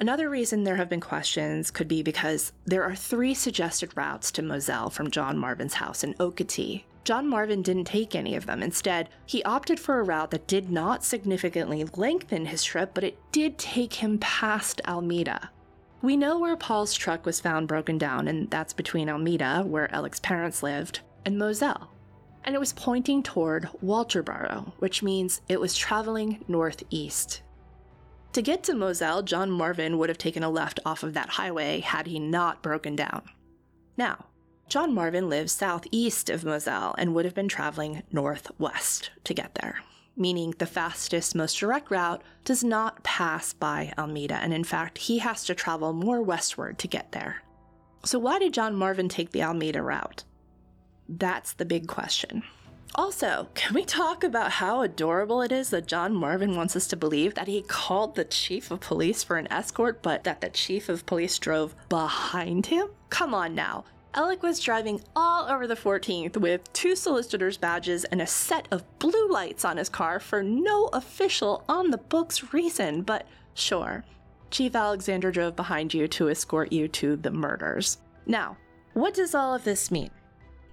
[0.00, 4.42] Another reason there have been questions could be because there are three suggested routes to
[4.42, 6.84] Moselle from John Marvin's house in Okatee.
[7.02, 8.62] John Marvin didn't take any of them.
[8.62, 13.18] Instead, he opted for a route that did not significantly lengthen his trip, but it
[13.32, 15.50] did take him past Almeda.
[16.00, 20.20] We know where Paul's truck was found broken down, and that's between Almeda, where Alec's
[20.20, 21.90] parents lived, and Moselle.
[22.44, 27.42] And it was pointing toward Walterboro, which means it was traveling northeast.
[28.32, 31.80] To get to Moselle, John Marvin would have taken a left off of that highway
[31.80, 33.22] had he not broken down.
[33.96, 34.26] Now,
[34.68, 39.80] John Marvin lives southeast of Moselle and would have been traveling northwest to get there,
[40.14, 45.18] meaning the fastest, most direct route does not pass by Almeda, and in fact, he
[45.18, 47.42] has to travel more westward to get there.
[48.04, 50.24] So, why did John Marvin take the Almeda route?
[51.08, 52.42] That's the big question.
[52.94, 56.96] Also, can we talk about how adorable it is that John Marvin wants us to
[56.96, 60.88] believe that he called the chief of police for an escort, but that the chief
[60.88, 62.88] of police drove behind him?
[63.10, 63.84] Come on now.
[64.14, 68.82] Alec was driving all over the 14th with two solicitor's badges and a set of
[68.98, 74.04] blue lights on his car for no official on the books reason, but sure,
[74.50, 77.98] Chief Alexander drove behind you to escort you to the murders.
[78.26, 78.56] Now,
[78.94, 80.10] what does all of this mean?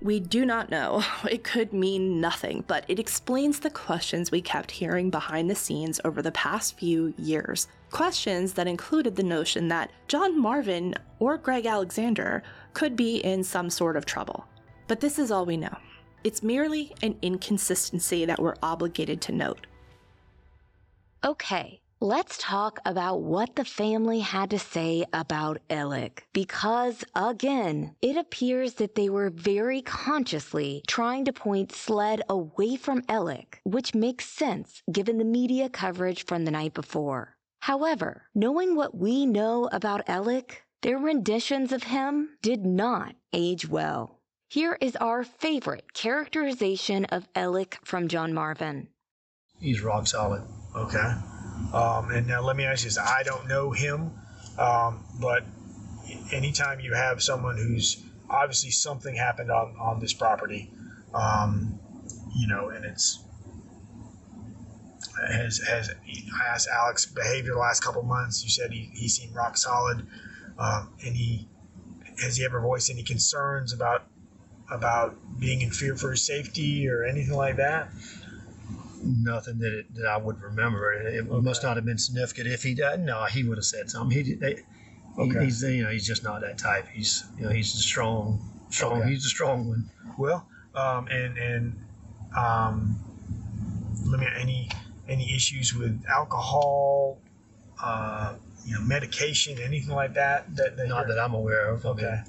[0.01, 1.03] We do not know.
[1.29, 5.99] It could mean nothing, but it explains the questions we kept hearing behind the scenes
[6.05, 7.67] over the past few years.
[7.91, 13.69] Questions that included the notion that John Marvin or Greg Alexander could be in some
[13.69, 14.45] sort of trouble.
[14.87, 15.77] But this is all we know.
[16.23, 19.67] It's merely an inconsistency that we're obligated to note.
[21.23, 26.27] Okay, Let's talk about what the family had to say about Alec.
[26.33, 33.01] Because, again, it appears that they were very consciously trying to point SLED away from
[33.09, 37.37] Alec, which makes sense given the media coverage from the night before.
[37.61, 44.19] However, knowing what we know about Alec, their renditions of him did not age well.
[44.47, 48.89] Here is our favorite characterization of Alec from John Marvin.
[49.59, 50.43] He's rock solid.
[50.75, 51.15] Okay.
[51.75, 54.11] Um, and now let me ask you this: I don't know him,
[54.57, 55.43] um, but
[56.31, 60.71] anytime you have someone who's obviously something happened on on this property,
[61.13, 61.77] um,
[62.33, 63.19] you know, and it's
[65.29, 68.43] has has I asked Alex behavior the last couple months.
[68.43, 70.07] You said he, he seemed rock solid.
[70.57, 71.47] Um, and he
[72.21, 74.03] has he ever voiced any concerns about
[74.71, 77.89] about being in fear for his safety or anything like that?
[79.03, 80.93] Nothing that it, that I would remember.
[80.93, 81.41] It, it okay.
[81.41, 82.47] must not have been significant.
[82.47, 84.25] If he did, no, he would have said something.
[84.25, 84.63] He, they,
[85.17, 85.45] okay.
[85.45, 86.87] he's you know he's just not that type.
[86.87, 89.01] He's you know he's a strong, strong.
[89.01, 89.09] Okay.
[89.11, 89.89] He's a strong one.
[90.17, 91.85] Well, um, and and
[92.35, 92.99] um,
[94.05, 94.69] let me any
[95.07, 97.19] any issues with alcohol,
[97.81, 100.55] uh, you know, medication, anything like that?
[100.55, 101.85] That, that not that I'm aware of.
[101.85, 102.21] Okay.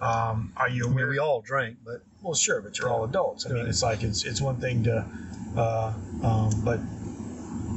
[0.00, 0.94] Um, are you aware?
[0.94, 3.46] I mean, we all drink, but well, sure, but you're all adults.
[3.46, 5.06] I mean, it's like it's it's one thing to
[5.56, 5.92] uh,
[6.24, 6.80] um, but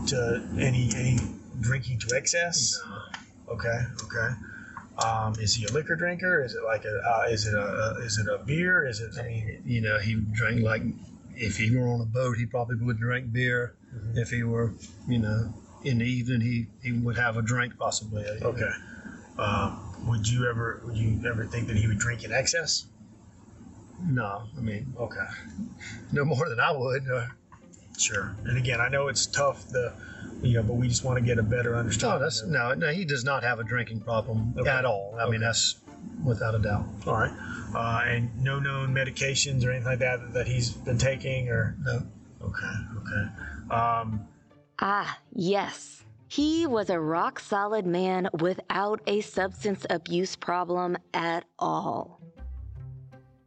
[0.07, 1.19] to any any
[1.59, 2.81] drinking to excess.
[3.47, 4.35] Okay, okay.
[5.05, 6.43] Um, is he a liquor drinker?
[6.43, 8.87] Is it like a uh, is it a, a, is it a beer?
[8.87, 9.11] Is it?
[9.19, 10.81] I mean, you know, he drank like
[11.35, 13.75] if he were on a boat, he probably would drink beer.
[13.95, 14.17] Mm-hmm.
[14.17, 14.73] If he were,
[15.07, 18.25] you know, in the evening, he, he would have a drink possibly.
[18.25, 18.69] Okay.
[19.37, 22.85] Um, would you ever would you ever think that he would drink in excess?
[24.03, 25.25] No, I mean, okay,
[26.11, 27.03] no more than I would.
[27.09, 27.27] Uh,
[27.99, 28.33] Sure.
[28.45, 29.93] And again, I know it's tough, the
[30.41, 32.19] you know, but we just want to get a better understanding.
[32.19, 32.91] No, that's no, no.
[32.91, 34.69] He does not have a drinking problem okay.
[34.69, 35.15] at all.
[35.19, 35.31] I okay.
[35.31, 35.79] mean, that's
[36.23, 36.85] without a doubt.
[37.05, 37.31] All right.
[37.75, 42.01] Uh, and no known medications or anything like that that he's been taking, or no.
[42.41, 42.73] Okay.
[42.97, 43.75] Okay.
[43.75, 44.25] Um,
[44.79, 46.05] ah, yes.
[46.29, 52.21] He was a rock solid man without a substance abuse problem at all.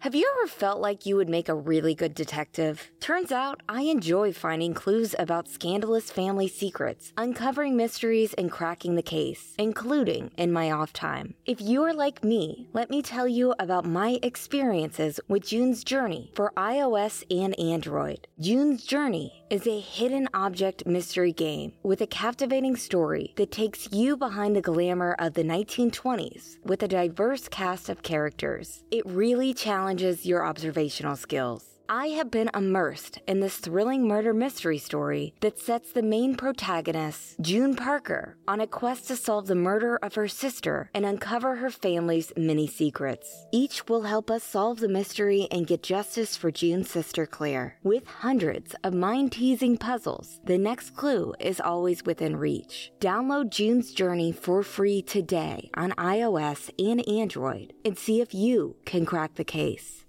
[0.00, 2.90] Have you ever felt like you would make a really good detective?
[3.00, 9.02] Turns out I enjoy finding clues about scandalous family secrets, uncovering mysteries, and cracking the
[9.02, 11.34] case, including in my off time.
[11.46, 16.30] If you are like me, let me tell you about my experiences with June's Journey
[16.34, 18.28] for iOS and Android.
[18.38, 24.16] June's Journey is a hidden object mystery game with a captivating story that takes you
[24.16, 28.84] behind the glamour of the 1920s with a diverse cast of characters.
[28.90, 29.85] It really challenges
[30.26, 31.75] your observational skills.
[31.88, 37.36] I have been immersed in this thrilling murder mystery story that sets the main protagonist,
[37.40, 41.70] June Parker, on a quest to solve the murder of her sister and uncover her
[41.70, 43.46] family's many secrets.
[43.52, 47.76] Each will help us solve the mystery and get justice for June's sister Claire.
[47.84, 52.90] With hundreds of mind teasing puzzles, the next clue is always within reach.
[53.00, 59.06] Download June's Journey for free today on iOS and Android and see if you can
[59.06, 60.05] crack the case.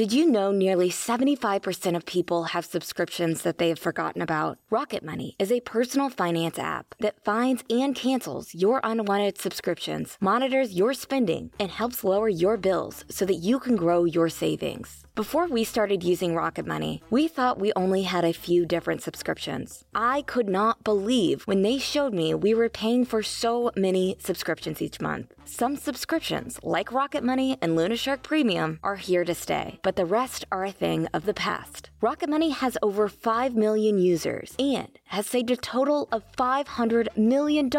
[0.00, 4.56] Did you know nearly 75% of people have subscriptions that they have forgotten about?
[4.70, 10.72] Rocket Money is a personal finance app that finds and cancels your unwanted subscriptions, monitors
[10.72, 15.04] your spending, and helps lower your bills so that you can grow your savings.
[15.20, 19.84] Before we started using Rocket Money, we thought we only had a few different subscriptions.
[19.94, 24.80] I could not believe when they showed me we were paying for so many subscriptions
[24.80, 25.34] each month.
[25.44, 30.06] Some subscriptions, like Rocket Money and Luna Shark Premium, are here to stay, but the
[30.06, 31.90] rest are a thing of the past.
[32.00, 37.70] Rocket Money has over 5 million users and has saved a total of $500 million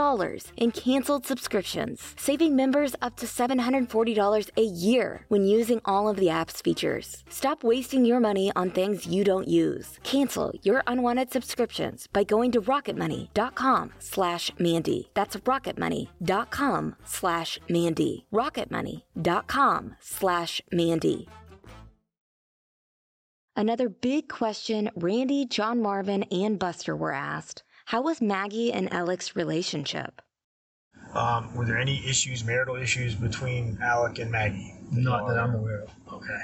[0.58, 6.30] in canceled subscriptions, saving members up to $740 a year when using all of the
[6.30, 7.24] app's features.
[7.30, 10.00] Stop wasting your money on things you don't use.
[10.04, 15.10] Cancel your unwanted subscriptions by going to rocketmoney.com slash Mandy.
[15.14, 18.26] That's rocketmoney.com slash Mandy.
[18.32, 21.28] rocketmoney.com slash Mandy.
[23.56, 29.36] Another big question Randy, John Marvin, and Buster were asked How was Maggie and Alec's
[29.36, 30.22] relationship?
[31.14, 34.74] Um, were there any issues, marital issues between Alec and Maggie?
[34.92, 35.90] Not that I'm aware of.
[36.14, 36.40] Okay.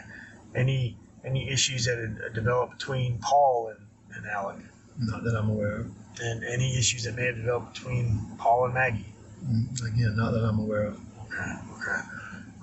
[0.56, 4.58] Any any issues that had developed between Paul and, and Alec?
[5.00, 5.92] Not that I'm aware of.
[6.22, 9.06] And any issues that may have developed between Paul and Maggie?
[9.46, 11.00] Mm, Again, not that I'm aware of.
[11.26, 11.54] Okay.
[11.74, 12.02] Okay.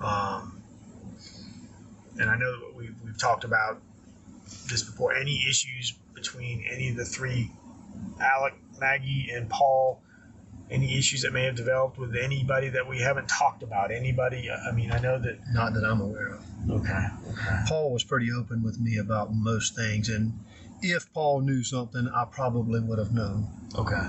[0.03, 0.61] Um,
[2.19, 3.81] and I know that we've, we've talked about
[4.69, 5.15] this before.
[5.15, 7.51] Any issues between any of the three,
[8.19, 10.01] Alec, Maggie, and Paul?
[10.69, 13.91] Any issues that may have developed with anybody that we haven't talked about?
[13.91, 14.49] Anybody?
[14.49, 15.37] I mean, I know that.
[15.53, 16.43] Not that I'm aware of.
[16.69, 17.05] Okay.
[17.31, 17.63] Okay.
[17.67, 20.33] Paul was pretty open with me about most things, and
[20.81, 23.47] if Paul knew something, I probably would have known.
[23.77, 24.07] Okay.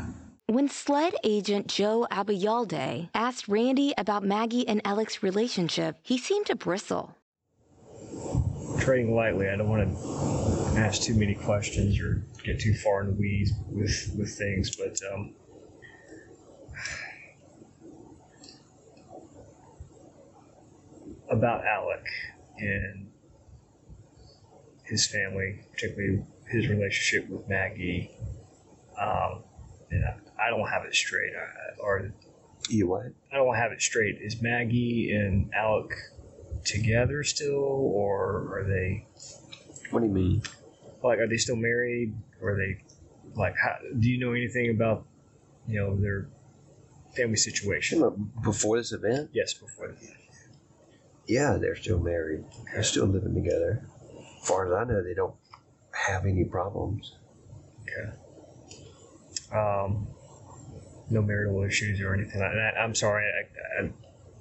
[0.49, 6.55] When SLED agent Joe Abayalde asked Randy about Maggie and Alec's relationship, he seemed to
[6.55, 7.17] bristle.
[8.79, 13.09] Trading lightly, I don't want to ask too many questions or get too far in
[13.09, 15.35] the weeds with with things, but um,
[21.31, 22.05] about Alec
[22.59, 23.11] and
[24.85, 28.11] his family, particularly his relationship with Maggie.
[29.01, 29.43] Um,
[29.91, 31.33] and I, I don't have it straight.
[31.35, 32.13] I, or
[32.69, 33.07] You what?
[33.33, 34.19] I don't have it straight.
[34.21, 35.91] Is Maggie and Alec
[36.67, 39.07] together still, or are they?
[39.91, 40.43] What do you mean?
[41.03, 42.15] Like, are they still married?
[42.41, 42.83] Or are they
[43.35, 43.55] like?
[43.57, 45.07] How, do you know anything about
[45.67, 46.29] you know their
[47.17, 48.31] family situation?
[48.43, 49.31] Before this event?
[49.33, 49.89] Yes, before.
[49.89, 50.17] The, event.
[51.27, 52.45] Yeah, they're still married.
[52.73, 53.85] They're still living together.
[54.41, 55.35] As far as I know, they don't
[55.93, 57.17] have any problems.
[57.83, 58.11] Okay.
[59.53, 60.07] Um,
[61.11, 62.75] no marital issues or anything like that.
[62.79, 63.91] I'm sorry, I, I,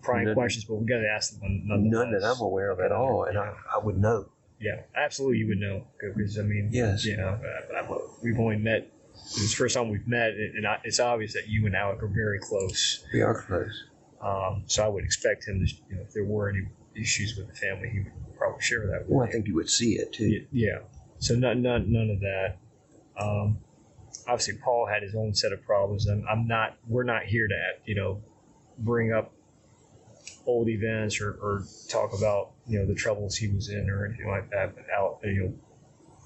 [0.05, 1.61] prying None- questions, but we got to ask them.
[1.65, 4.29] None that I'm aware of at all, and I, I would know.
[4.59, 7.03] Yeah, absolutely, you would know because I mean, Yes.
[7.05, 7.37] you know,
[7.75, 8.91] I, I, we've only met.
[9.13, 12.39] It's the first time we've met, and it's obvious that you and Alec are very
[12.39, 13.05] close.
[13.13, 13.83] We are close.
[14.21, 17.47] Um, so I would expect him to, you know, if there were any issues with
[17.47, 20.13] the family, he would probably share that with Well, I think you would see it
[20.13, 20.45] too.
[20.51, 20.79] Yeah.
[21.19, 22.57] So none, none, none of that.
[23.17, 23.59] Um,
[24.27, 26.07] obviously, Paul had his own set of problems.
[26.07, 26.77] I'm, I'm not.
[26.87, 28.21] We're not here to, you know,
[28.79, 29.33] bring up
[30.45, 34.27] old events or, or talk about you know the troubles he was in or anything
[34.27, 34.75] like that.
[34.75, 35.53] But Al, you know,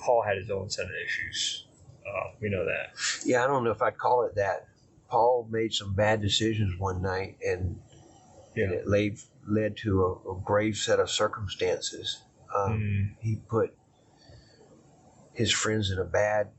[0.01, 1.67] Paul had his own set of issues.
[2.07, 2.93] Uh, we know that.
[3.26, 4.67] Yeah, I don't know if I'd call it that.
[5.09, 7.80] Paul made some bad decisions one night, and,
[8.55, 9.17] and it led,
[9.47, 12.24] led to a, a grave set of circumstances.
[12.55, 13.76] Um, He put
[15.34, 16.49] his friends in a bad,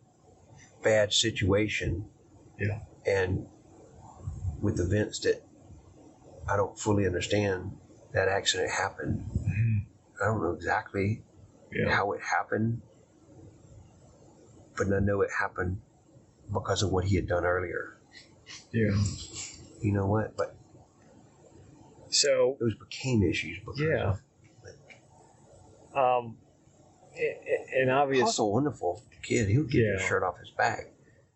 [0.82, 2.06] bad situation.
[2.58, 2.80] Yeah.
[3.06, 3.46] And
[4.60, 5.42] with events that
[6.50, 7.76] I don't fully understand,
[8.12, 9.24] that accident happened.
[10.20, 11.22] I don't know exactly
[11.72, 11.90] Yeah.
[11.94, 12.82] how it happened,
[14.76, 15.80] but I know it happened
[16.52, 17.98] because of what he had done earlier.
[18.72, 18.90] Yeah.
[19.80, 20.36] You know what?
[20.36, 20.56] But
[22.08, 23.58] So those became issues.
[23.60, 24.16] Because yeah.
[25.94, 26.38] Um,
[27.16, 28.22] a- a- and obvious.
[28.22, 29.48] Paul's a wonderful kid.
[29.48, 30.06] He'll get your Yeah.
[30.08, 30.92] shirt off his back.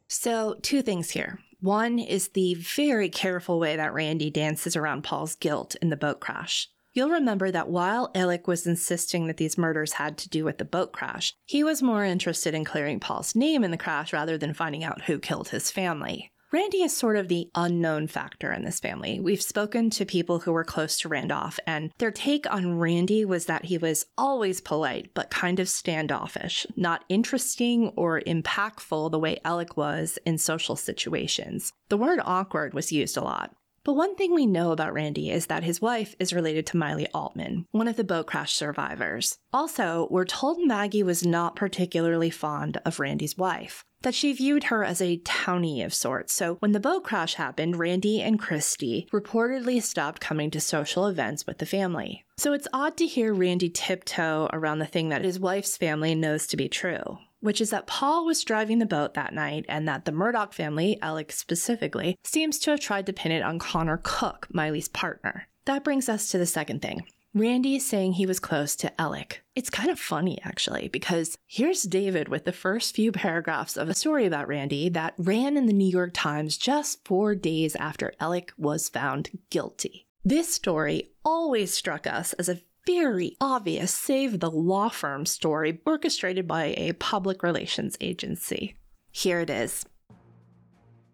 [0.09, 1.39] So, two things here.
[1.65, 6.21] One is the very careful way that Randy dances around Paul's guilt in the boat
[6.21, 6.69] crash.
[6.93, 10.67] You'll remember that while Alec was insisting that these murders had to do with the
[10.67, 14.53] boat crash, he was more interested in clearing Paul's name in the crash rather than
[14.53, 16.31] finding out who killed his family.
[16.55, 19.19] Randy is sort of the unknown factor in this family.
[19.19, 23.47] We've spoken to people who were close to Randolph, and their take on Randy was
[23.47, 29.41] that he was always polite, but kind of standoffish, not interesting or impactful the way
[29.45, 31.73] Alec was in social situations.
[31.89, 33.57] The word awkward was used a lot.
[33.83, 37.07] But one thing we know about Randy is that his wife is related to Miley
[37.13, 39.39] Altman, one of the boat crash survivors.
[39.53, 44.85] Also, we're told Maggie was not particularly fond of Randy's wife, that she viewed her
[44.85, 46.33] as a townie of sorts.
[46.33, 51.47] So when the boat crash happened, Randy and Christy reportedly stopped coming to social events
[51.47, 52.25] with the family.
[52.37, 56.47] So it's odd to hear Randy tiptoe around the thing that his wife's family knows
[56.47, 60.07] to be true which is that Paul was driving the boat that night and that
[60.07, 64.49] the Murdaugh family, Alex specifically, seems to have tried to pin it on Connor Cook,
[64.51, 65.47] Miley's partner.
[65.67, 67.05] That brings us to the second thing.
[67.37, 69.43] Randy is saying he was close to Alec.
[69.57, 73.95] It's kind of funny, actually, because here's David with the first few paragraphs of a
[73.95, 78.53] story about Randy that ran in the New York Times just four days after Alec
[78.57, 80.07] was found guilty.
[80.25, 86.47] This story always struck us as a very obvious save the law firm story orchestrated
[86.47, 88.77] by a public relations agency.
[89.11, 89.85] Here it is.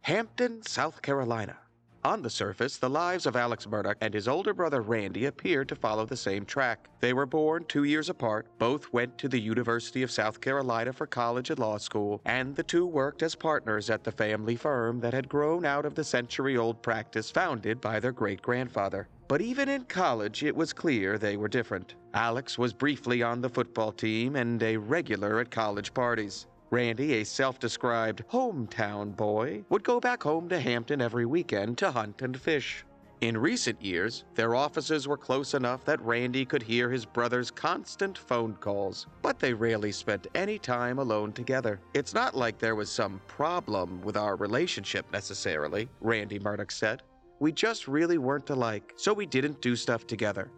[0.02, 1.56] Hampton, South Carolina.
[2.02, 5.76] On the surface, the lives of Alex Murdaugh and his older brother Randy appeared to
[5.76, 6.88] follow the same track.
[7.00, 11.06] They were born two years apart, both went to the University of South Carolina for
[11.06, 15.12] college and law school, and the two worked as partners at the family firm that
[15.12, 19.06] had grown out of the century old practice founded by their great grandfather.
[19.28, 21.96] But even in college, it was clear they were different.
[22.14, 26.46] Alex was briefly on the football team and a regular at college parties.
[26.70, 31.90] Randy, a self described hometown boy, would go back home to Hampton every weekend to
[31.90, 32.84] hunt and fish.
[33.22, 38.16] In recent years, their offices were close enough that Randy could hear his brother's constant
[38.16, 41.80] phone calls, but they rarely spent any time alone together.
[41.92, 47.02] It's not like there was some problem with our relationship necessarily, Randy Murdaugh said.
[47.40, 50.50] We just really weren't alike, so we didn't do stuff together.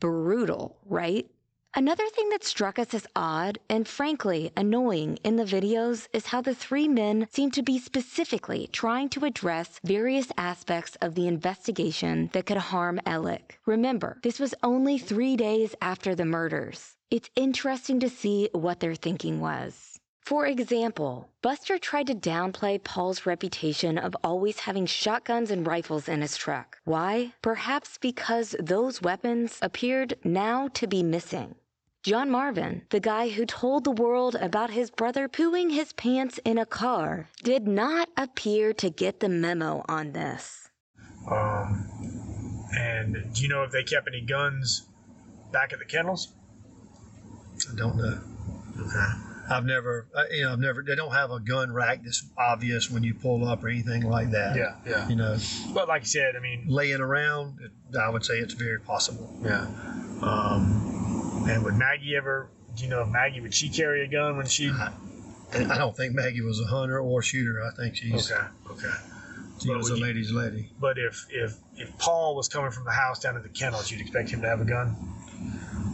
[0.00, 1.30] Brutal, right?
[1.74, 6.42] Another thing that struck us as odd and frankly annoying in the videos is how
[6.42, 12.28] the three men seem to be specifically trying to address various aspects of the investigation
[12.34, 13.58] that could harm Alec.
[13.64, 16.94] Remember, this was only three days after the murders.
[17.10, 19.98] It's interesting to see what their thinking was.
[20.20, 26.20] For example, Buster tried to downplay Paul's reputation of always having shotguns and rifles in
[26.20, 26.78] his truck.
[26.84, 27.32] Why?
[27.40, 31.54] Perhaps because those weapons appeared now to be missing.
[32.02, 36.58] John Marvin, the guy who told the world about his brother pooing his pants in
[36.58, 40.68] a car, did not appear to get the memo on this.
[41.30, 44.84] Um, and do you know if they kept any guns
[45.52, 46.32] back at the kennels?
[47.72, 48.18] I don't know.
[48.80, 49.12] Okay.
[49.48, 50.82] I've never, you know, I've never.
[50.82, 54.30] They don't have a gun rack that's obvious when you pull up or anything like
[54.32, 54.56] that.
[54.56, 55.08] Yeah, yeah.
[55.08, 55.36] You know,
[55.72, 57.58] But like you said, I mean, laying around,
[58.00, 59.38] I would say it's very possible.
[59.44, 59.66] yeah.
[60.22, 62.48] Um, and would Maggie ever?
[62.76, 64.70] Do you know if Maggie would she carry a gun when she?
[65.54, 67.62] And I don't think Maggie was a hunter or shooter.
[67.62, 68.40] I think she's Okay,
[68.70, 68.90] okay.
[69.60, 70.70] she But was a would you- lady's lady.
[70.80, 74.00] But if if if Paul was coming from the house down to the kennels, you'd
[74.00, 74.96] expect him to have a gun.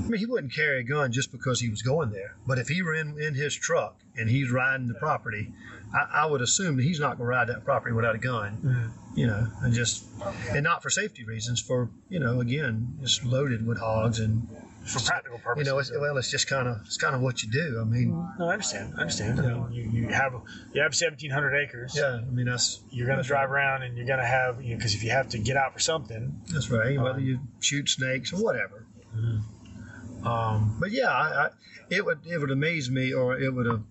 [0.05, 2.34] I mean, he wouldn't carry a gun just because he was going there.
[2.46, 5.53] But if he were in, in his truck and he's riding the property,
[5.92, 8.57] I, I would assume that he's not going to ride that property without a gun.
[8.64, 9.18] Mm-hmm.
[9.18, 10.05] You know, and just
[10.51, 11.61] and not for safety reasons.
[11.61, 14.46] For you know, again, it's loaded with hogs and
[14.89, 15.66] For practical purposes.
[15.66, 17.78] you know, it's, well, it's just kind of it's kind of what you do.
[17.80, 18.95] I mean, No, I understand.
[18.97, 19.41] I understand.
[19.41, 20.32] I mean, you, you have
[20.72, 21.95] you have seventeen hundred acres.
[21.97, 23.57] yeah, I mean that's You're going to drive right.
[23.64, 25.72] around and you're going to have you know because if you have to get out
[25.74, 26.41] for something.
[26.53, 26.97] That's right.
[26.97, 28.86] Um, Whether you shoot snakes or whatever.
[29.14, 30.26] Hmm.
[30.26, 31.49] Um, But yeah, I, I,
[31.91, 33.82] it would it would amaze me, or it would have.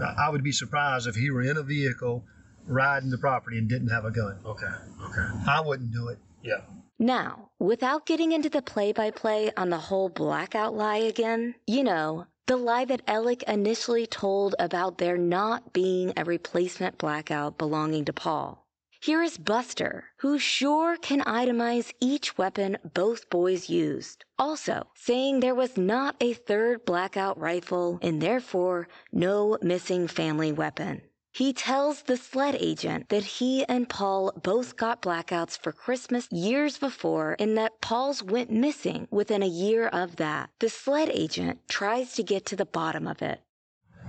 [0.00, 2.24] I would be surprised if he were in a vehicle
[2.66, 4.38] riding the property and didn't have a gun.
[4.44, 4.66] okay.
[5.02, 5.26] Okay.
[5.48, 6.18] I wouldn't do it.
[6.42, 6.60] Yeah.
[7.00, 11.84] Now, without getting into the play by play on the whole blackout lie again, you
[11.84, 18.04] know, the lie that Alec initially told about there not being a replacement blackout belonging
[18.06, 18.66] to Paul.
[19.00, 24.24] Here is Buster, who sure can itemize each weapon both boys used.
[24.36, 31.02] Also, saying there was not a third blackout rifle and therefore no missing family weapon.
[31.32, 36.78] He tells the SLED agent that he and Paul both got blackouts for Christmas years
[36.78, 40.50] before and that Paul's went missing within a year of that.
[40.58, 43.40] The SLED agent tries to get to the bottom of it.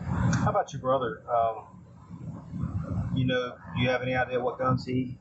[0.03, 1.22] How about your brother?
[1.30, 1.65] Um,
[3.13, 5.17] you know, do you have any idea what guns he,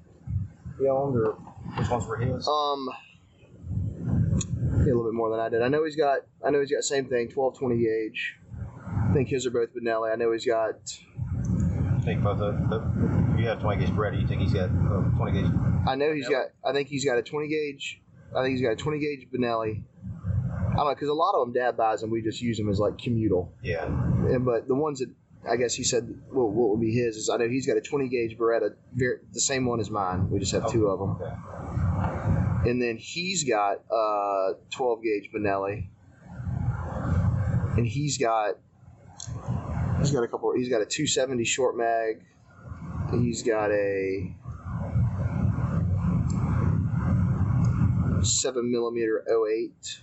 [0.79, 1.33] he owned or
[1.77, 2.47] which ones were his?
[2.49, 2.89] Um,
[4.73, 5.63] a little bit more than I did.
[5.63, 6.21] I know he's got.
[6.45, 8.37] I know he's got same thing, 12, 20 gauge.
[9.11, 10.13] I think his are both Benelli.
[10.13, 10.77] I know he's got.
[12.09, 14.17] Think about the, the you have 20 gauge Brady.
[14.17, 15.53] You think he's got uh, 20 gauge?
[15.87, 16.47] I know he's got.
[16.65, 18.01] I think he's got a 20 gauge.
[18.35, 19.83] I think he's got a 20 gauge Benelli.
[20.71, 22.71] I don't know because a lot of them Dad buys and we just use them
[22.71, 23.51] as like commutal.
[23.63, 23.85] Yeah.
[23.85, 25.11] And but the ones that
[25.47, 27.83] I guess he said well, what would be his is I know he's got a
[27.83, 30.31] 20 gauge Beretta, very, the same one as mine.
[30.31, 31.19] We just have two of them.
[31.21, 32.71] Okay.
[32.71, 35.89] And then he's got a 12 gauge Benelli,
[37.77, 38.57] and he's got
[39.99, 40.53] he's got a couple.
[40.55, 42.23] He's got a 270 short mag.
[43.11, 44.35] He's got a
[48.23, 50.01] seven millimeter 08.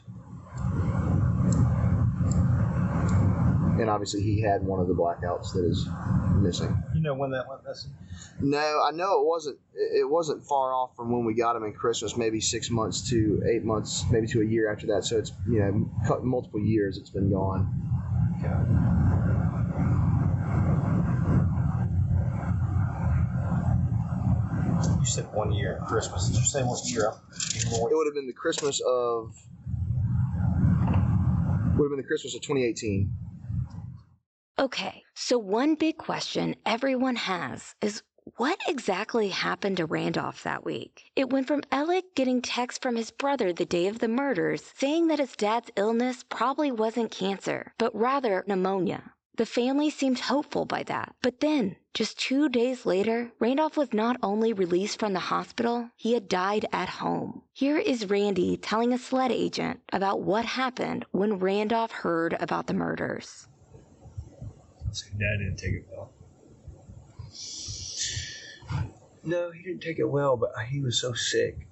[3.80, 5.86] And obviously, he had one of the blackouts that is
[6.36, 6.82] missing.
[6.94, 7.92] You know when that went missing?
[8.40, 9.60] No, I know it wasn't.
[9.74, 12.16] It wasn't far off from when we got him in Christmas.
[12.16, 15.04] Maybe six months to eight months, maybe to a year after that.
[15.04, 16.98] So it's you know multiple years.
[16.98, 19.05] It's been gone.
[25.00, 26.28] You said one year Christmas.
[26.28, 27.14] Did you say what year?
[27.32, 29.34] It would have been the Christmas of.
[31.78, 33.12] Would have been the Christmas of 2018.
[34.58, 38.02] Okay, so one big question everyone has is
[38.38, 41.12] what exactly happened to Randolph that week?
[41.16, 45.08] It went from Alec getting texts from his brother the day of the murders saying
[45.08, 49.14] that his dad's illness probably wasn't cancer, but rather pneumonia.
[49.38, 51.14] The family seemed hopeful by that.
[51.22, 56.14] But then, just two days later, Randolph was not only released from the hospital, he
[56.14, 57.42] had died at home.
[57.52, 62.74] Here is Randy telling a SLED agent about what happened when Randolph heard about the
[62.74, 63.48] murders.
[64.92, 66.14] So dad didn't take it well.
[69.24, 71.68] No, he didn't take it well, but he was so sick.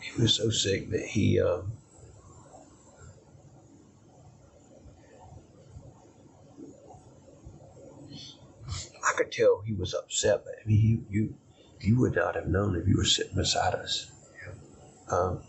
[0.00, 1.72] He was so sick that he, um,
[9.06, 10.44] I could tell he was upset.
[10.44, 11.34] But I mean, you you
[11.80, 14.10] you would not have known if you were sitting beside us.
[15.10, 15.42] Um,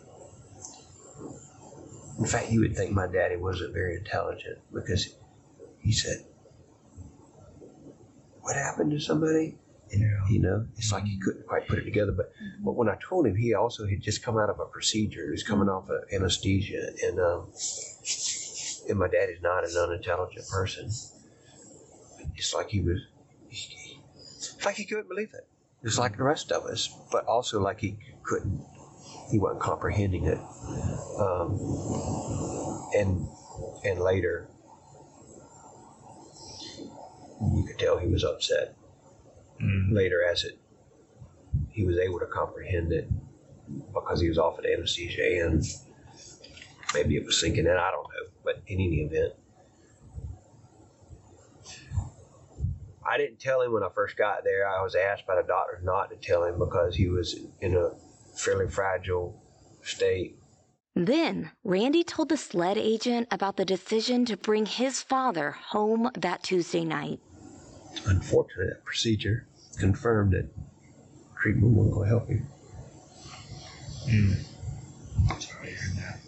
[2.20, 5.16] in fact, you would think my daddy wasn't very intelligent because
[5.80, 6.26] he said,
[8.42, 9.58] "What happened to somebody?"
[9.92, 12.12] And, You know, it's like he couldn't quite put it together.
[12.12, 15.26] But but when I told him, he also had just come out of a procedure.
[15.26, 17.52] He was coming off of anesthesia, and um,
[18.90, 20.90] and my daddy's not an unintelligent person.
[22.36, 23.00] It's like he was,
[23.50, 23.85] it's
[24.66, 25.48] like he couldn't believe it.
[25.84, 28.66] Just like the rest of us, but also like he couldn't,
[29.32, 30.40] he wasn't comprehending it.
[31.20, 31.60] Um,
[32.96, 33.28] and
[33.84, 34.48] and later,
[37.54, 38.76] you could tell he was upset.
[39.90, 40.60] Later, as it,
[41.70, 43.08] he was able to comprehend it
[43.94, 45.64] because he was off of anesthesia and
[46.94, 47.72] maybe it was sinking in.
[47.72, 49.34] I don't know, but in any event,
[53.08, 54.68] I didn't tell him when I first got there.
[54.68, 57.92] I was asked by the doctor not to tell him because he was in a
[58.36, 59.40] fairly fragile
[59.84, 60.38] state.
[60.96, 66.42] Then, Randy told the SLED agent about the decision to bring his father home that
[66.42, 67.20] Tuesday night.
[68.06, 69.46] Unfortunately, that procedure
[69.78, 70.50] confirmed that
[71.38, 72.48] treatment won't going to help him.
[74.10, 74.34] Hmm.
[75.40, 76.20] Sorry to hear that.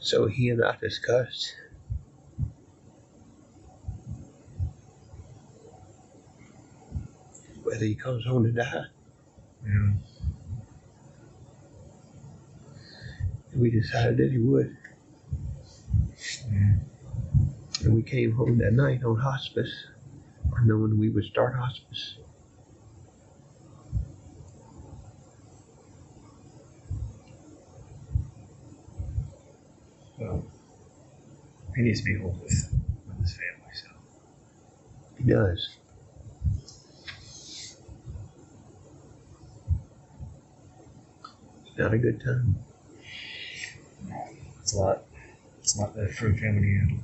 [0.00, 1.54] So he and I discussed
[7.72, 8.84] whether he comes home to die.
[9.64, 9.92] Yeah.
[13.52, 14.76] And we decided that he would.
[16.52, 16.74] Yeah.
[17.84, 19.86] And we came home that night on hospice,
[20.64, 22.18] knowing we would start hospice.
[30.18, 30.44] Well,
[31.74, 32.74] he needs to be home with,
[33.08, 33.88] with his family, so.
[35.16, 35.81] He does.
[41.78, 42.56] Not a good time.
[44.60, 45.02] It's a lot,
[45.60, 46.98] It's not that for the family to handle.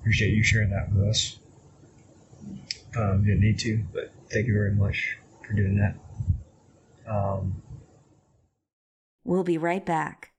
[0.00, 1.38] Appreciate you sharing that with us.
[2.96, 5.94] Um, you didn't need to, but thank you very much for doing that.
[7.10, 7.62] Um,
[9.24, 10.32] We'll be right back.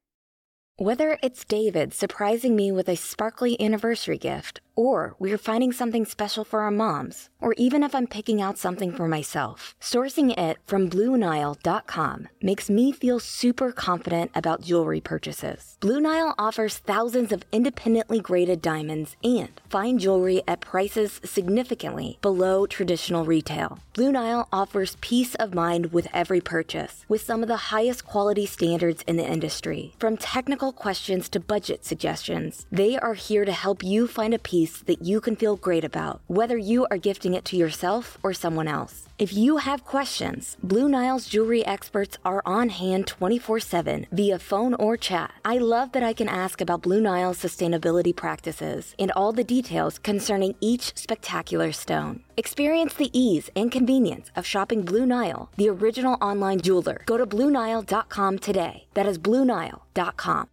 [0.78, 6.43] Whether it's David surprising me with a sparkly anniversary gift, or we're finding something special
[6.43, 10.89] for our moms, or even if I'm picking out something for myself, sourcing it from
[10.89, 15.78] BlueNile.com makes me feel super confident about jewelry purchases.
[15.82, 22.65] Blue Nile offers thousands of independently graded diamonds and fine jewelry at prices significantly below
[22.65, 23.80] traditional retail.
[23.93, 28.45] Blue Nile offers peace of mind with every purchase, with some of the highest quality
[28.45, 29.93] standards in the industry.
[29.99, 34.70] From technical questions to budget suggestions, they are here to help you find a piece
[34.80, 38.67] that you can feel great about, whether you are gifting it to yourself or someone
[38.67, 39.07] else.
[39.17, 44.74] If you have questions, Blue Nile's jewelry experts are on hand 24 7 via phone
[44.76, 45.34] or chat.
[45.45, 49.99] I love that I can ask about Blue Nile's sustainability practices and all the details
[49.99, 52.24] concerning each spectacular stone.
[52.38, 57.03] Experience the ease and convenience of shopping Blue Nile, the original online jeweler.
[57.05, 58.86] Go to BlueNile.com today.
[58.93, 60.47] That is BlueNile.com.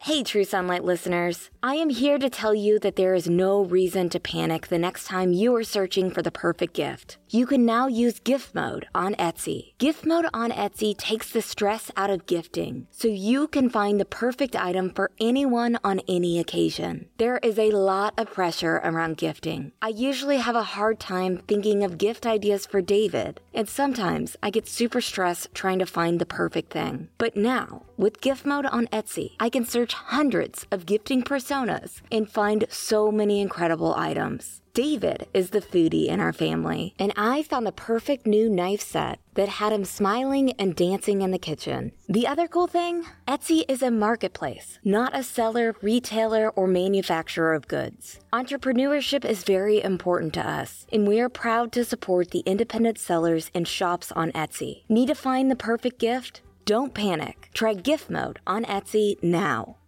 [0.00, 1.50] Hey, True Sunlight listeners.
[1.60, 5.06] I am here to tell you that there is no reason to panic the next
[5.06, 7.18] time you are searching for the perfect gift.
[7.30, 9.76] You can now use gift mode on Etsy.
[9.76, 14.06] Gift mode on Etsy takes the stress out of gifting so you can find the
[14.06, 17.08] perfect item for anyone on any occasion.
[17.18, 19.72] There is a lot of pressure around gifting.
[19.82, 24.50] I usually have a hard time thinking of gift ideas for David, and sometimes I
[24.50, 27.08] get super stressed trying to find the perfect thing.
[27.18, 32.30] But now, with gift mode on Etsy, I can search hundreds of gifting personas and
[32.30, 34.60] find so many incredible items.
[34.78, 39.18] David is the foodie in our family, and I found the perfect new knife set
[39.34, 41.90] that had him smiling and dancing in the kitchen.
[42.08, 47.66] The other cool thing Etsy is a marketplace, not a seller, retailer, or manufacturer of
[47.66, 48.20] goods.
[48.32, 53.50] Entrepreneurship is very important to us, and we are proud to support the independent sellers
[53.52, 54.84] and shops on Etsy.
[54.88, 56.42] Need to find the perfect gift?
[56.68, 57.48] Don't panic.
[57.54, 59.78] Try gift mode on Etsy now.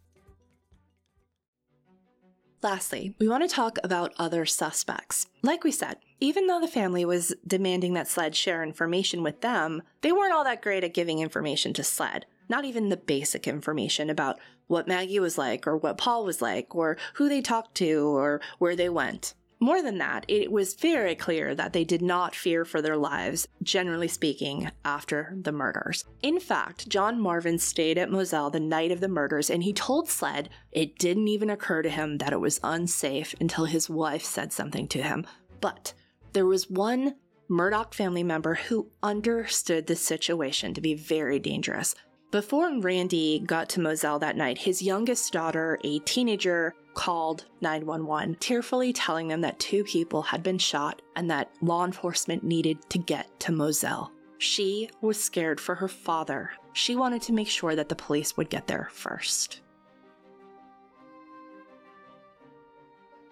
[2.63, 5.27] Lastly, we want to talk about other suspects.
[5.43, 9.83] Like we said, even though the family was demanding that SLED share information with them,
[10.01, 12.25] they weren't all that great at giving information to SLED.
[12.49, 16.75] Not even the basic information about what Maggie was like, or what Paul was like,
[16.75, 19.35] or who they talked to, or where they went.
[19.63, 23.47] More than that, it was very clear that they did not fear for their lives,
[23.63, 26.07] generally speaking, after the murders.
[26.23, 30.09] In fact, John Marvin stayed at Moselle the night of the murders and he told
[30.09, 34.51] SLED it didn't even occur to him that it was unsafe until his wife said
[34.51, 35.27] something to him.
[35.61, 35.93] But
[36.33, 37.17] there was one
[37.51, 41.95] Murdaugh family member who understood the situation to be very dangerous.
[42.31, 48.93] Before Randy got to Moselle that night, his youngest daughter, a teenager, called 911, tearfully
[48.93, 53.41] telling them that two people had been shot and that law enforcement needed to get
[53.41, 54.13] to Moselle.
[54.39, 56.51] She was scared for her father.
[56.73, 59.61] She wanted to make sure that the police would get there first.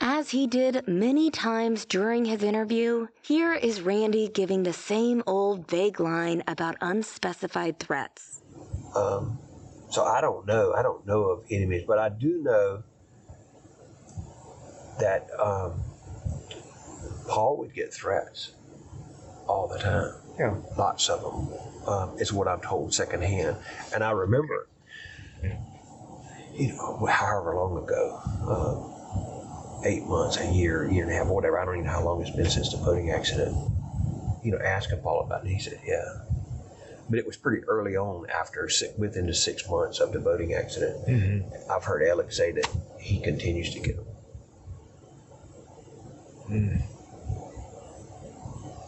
[0.01, 5.69] As he did many times during his interview, here is Randy giving the same old
[5.69, 8.43] vague line about unspecified threats.
[8.95, 9.39] Um,
[9.91, 10.73] so I don't know.
[10.73, 12.83] I don't know of enemies, but I do know
[15.01, 15.83] that um,
[17.29, 18.53] Paul would get threats
[19.47, 20.13] all the time.
[20.39, 20.55] Yeah.
[20.77, 21.59] Lots of them.
[21.87, 23.57] Um, is what I'm told secondhand.
[23.95, 24.69] And I remember,
[26.55, 31.59] you know, however long ago, um, eight months, a year, year and a half, whatever.
[31.59, 33.57] I don't even know how long it's been since the boating accident.
[34.45, 35.47] You know, asking Paul about it.
[35.47, 36.05] and He said, yeah.
[37.09, 40.53] But it was pretty early on after, six, within the six months of the boating
[40.53, 41.07] accident.
[41.07, 41.73] Mm-hmm.
[41.73, 42.69] I've heard Alex say that
[43.01, 44.05] he continues to get them.
[46.51, 46.83] Mm.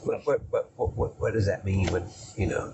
[0.06, 2.04] But, but what, what, what does that mean when,
[2.36, 2.72] you know,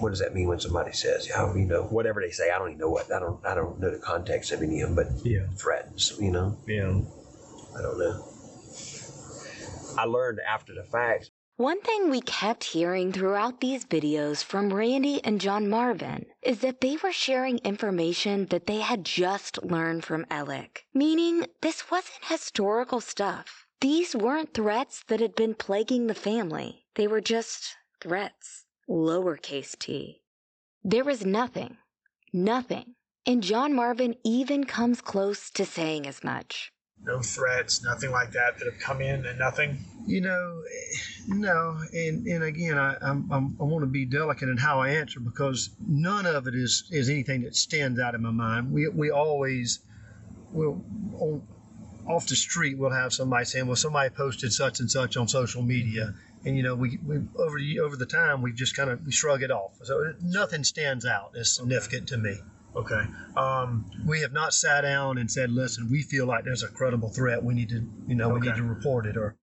[0.00, 2.68] what does that mean when somebody says, oh, you know, whatever they say, I don't
[2.68, 5.24] even know what, I don't, I don't know the context of any of them, but
[5.24, 5.46] yeah.
[5.56, 6.56] threats, you know?
[6.66, 7.00] Yeah.
[7.76, 8.24] I don't know.
[9.96, 11.30] I learned after the fact.
[11.56, 16.80] One thing we kept hearing throughout these videos from Randy and John Marvin is that
[16.80, 23.00] they were sharing information that they had just learned from Alec, meaning this wasn't historical
[23.00, 23.66] stuff.
[23.80, 26.86] These weren't threats that had been plaguing the family.
[26.96, 30.22] They were just threats, lowercase t.
[30.82, 31.76] There was nothing,
[32.32, 32.96] nothing.
[33.26, 36.72] And John Marvin even comes close to saying as much.
[37.02, 39.78] No threats, nothing like that that have come in, and nothing.
[40.06, 40.96] You know, eh,
[41.28, 44.90] No, and and again, I I'm, I'm, i want to be delicate in how I
[44.90, 48.72] answer because none of it is is anything that stands out in my mind.
[48.72, 49.80] We we always
[50.52, 50.82] will
[51.18, 51.42] on,
[52.08, 55.62] off the street we'll have somebody saying, well, somebody posted such and such on social
[55.62, 56.14] media,
[56.44, 59.12] and you know we, we over the over the time we've just kind of we
[59.12, 59.72] shrug it off.
[59.82, 62.38] So nothing stands out as significant to me.
[62.76, 63.02] Okay.
[63.36, 67.10] Um, we have not sat down and said, listen, we feel like there's a credible
[67.10, 67.42] threat.
[67.42, 69.36] We need to, you know, we need to report it or.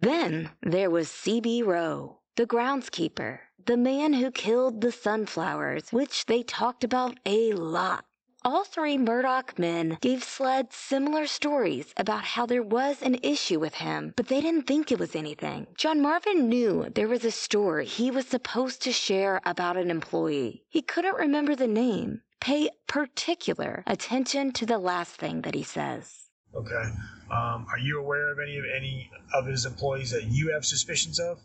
[0.00, 1.62] Then there was C.B.
[1.62, 8.04] Rowe, the groundskeeper, the man who killed the sunflowers, which they talked about a lot.
[8.44, 13.74] All three Murdaugh men gave SLED similar stories about how there was an issue with
[13.74, 15.66] him, but they didn't think it was anything.
[15.76, 20.62] John Marvin knew there was a story he was supposed to share about an employee.
[20.68, 22.20] He couldn't remember the name.
[22.40, 26.28] Pay particular attention to the last thing that he says.
[26.54, 26.82] Okay.
[27.30, 31.18] Um, are you aware of any of any of his employees that you have suspicions
[31.18, 31.40] of?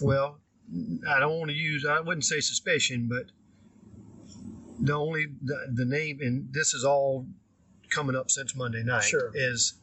[0.00, 0.38] Well,
[1.08, 1.86] I don't want to use.
[1.86, 3.26] I wouldn't say suspicion, but
[4.80, 7.26] the only the, the name, and this is all
[7.90, 9.04] coming up since Monday night.
[9.04, 9.30] Sure.
[9.34, 9.74] Is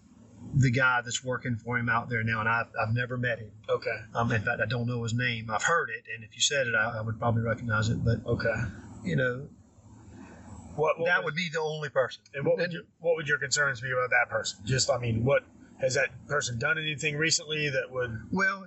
[0.54, 3.52] the guy that's working for him out there now, and I've, I've never met him.
[3.70, 3.96] Okay.
[4.16, 5.50] Um, in fact, I don't know his name.
[5.50, 8.04] I've heard it, and if you said it, I, I would probably recognize it.
[8.04, 8.56] But okay,
[9.04, 9.48] you know,
[10.80, 12.22] what, what that would, would be the only person.
[12.34, 14.60] And what would, your, what would your concerns be about that person?
[14.66, 15.44] Just, I mean, what
[15.80, 18.20] has that person done anything recently that would?
[18.32, 18.66] Well,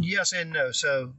[0.00, 0.72] yes and no.
[0.72, 1.12] So,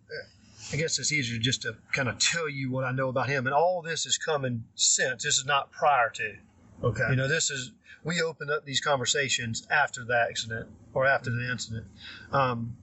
[0.72, 3.48] I guess it's easier just to kind of tell you what I know about him.
[3.48, 5.24] And all this is coming since.
[5.24, 6.36] This is not prior to.
[6.84, 7.10] Okay.
[7.10, 7.72] You know, this is
[8.04, 11.88] we opened up these conversations after the accident or after the incident.
[12.32, 12.78] Um,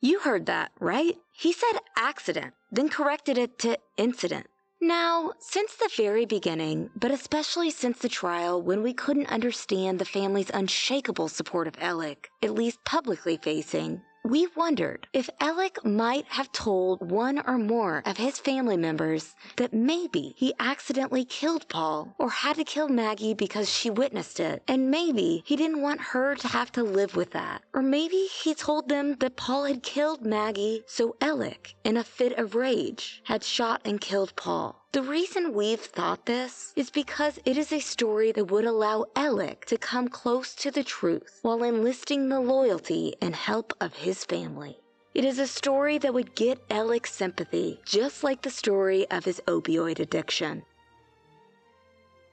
[0.00, 1.16] you heard that, right?
[1.30, 4.46] He said accident, then corrected it to incident.
[4.84, 10.04] Now, since the very beginning, but especially since the trial when we couldn't understand the
[10.04, 16.52] family's unshakable support of Alec, at least publicly facing, we wondered if Alec might have
[16.52, 22.30] told one or more of his family members that maybe he accidentally killed Paul or
[22.30, 26.48] had to kill Maggie because she witnessed it, and maybe he didn't want her to
[26.48, 27.62] have to live with that.
[27.74, 32.38] Or maybe he told them that Paul had killed Maggie, so Alec, in a fit
[32.38, 34.81] of rage, had shot and killed Paul.
[34.92, 39.64] The reason we've thought this is because it is a story that would allow Alec
[39.66, 44.76] to come close to the truth while enlisting the loyalty and help of his family.
[45.14, 49.40] It is a story that would get Alec sympathy, just like the story of his
[49.46, 50.62] opioid addiction.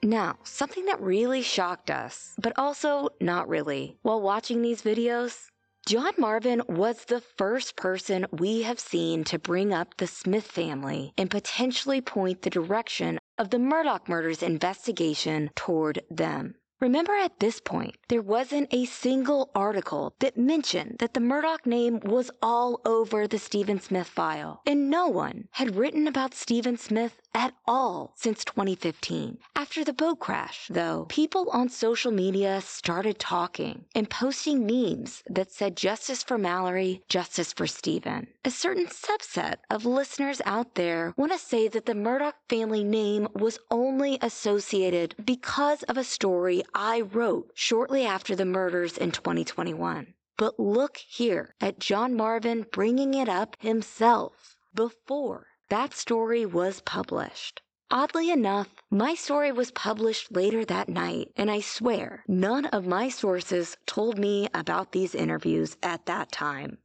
[0.02, 5.49] Now, something that really shocked us, but also not really, while watching these videos
[5.86, 11.12] John Marvin was the first person we have seen to bring up the Smith family
[11.16, 16.54] and potentially point the direction of the Murdaugh murders investigation toward them.
[16.80, 22.00] Remember, at this point, there wasn't a single article that mentioned that the Murdaugh name
[22.00, 27.20] was all over the Stephen Smith file, and no one had written about Stephen Smith
[27.34, 29.38] at all since 2015.
[29.54, 35.52] After the boat crash, though, people on social media started talking and posting memes that
[35.52, 38.28] said justice for Mallory, justice for Stephen.
[38.42, 43.28] A certain subset of listeners out there want to say that the Murdaugh family name
[43.34, 50.14] was only associated because of a story I wrote shortly after the murders in 2021.
[50.38, 57.60] But look here at John Marvin bringing it up himself before that story was published.
[57.90, 63.10] Oddly enough, my story was published later that night, and I swear none of my
[63.10, 66.78] sources told me about these interviews at that time.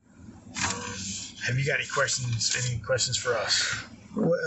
[1.46, 2.56] Have you got any questions?
[2.68, 3.84] Any questions for us?
[4.16, 4.40] Well,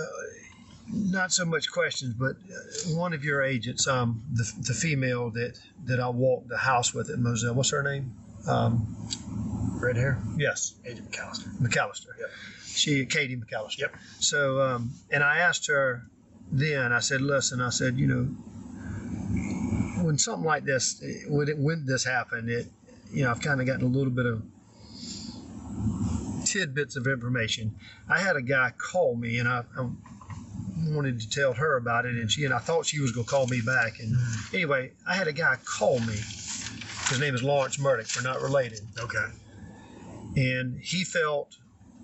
[0.92, 5.58] not so much questions, but uh, one of your agents, um, the, the female that
[5.84, 8.14] that I walked the house with at Moselle, what's her name?
[8.46, 8.96] Um,
[9.80, 10.18] Red hair.
[10.36, 11.48] Yes, Agent McAllister.
[11.58, 12.18] McAllister.
[12.18, 12.30] Yep.
[12.64, 13.78] She, Katie McAllister.
[13.78, 13.96] Yep.
[14.18, 16.02] So, um, and I asked her
[16.50, 16.92] then.
[16.92, 18.22] I said, "Listen," I said, "You know,
[20.04, 22.66] when something like this, when it, when this happened, it,
[23.12, 24.42] you know, I've kind of gotten a little bit of
[26.48, 27.74] tidbits of information.
[28.08, 29.88] I had a guy call me, and I, I
[30.86, 33.30] wanted to tell her about it, and she and I thought she was going to
[33.30, 34.00] call me back.
[34.00, 34.56] And mm-hmm.
[34.56, 36.14] anyway, I had a guy call me.
[37.08, 38.06] His name is Lawrence Murdock.
[38.16, 38.80] We're not related.
[38.98, 39.26] Okay.
[40.36, 41.56] And he felt,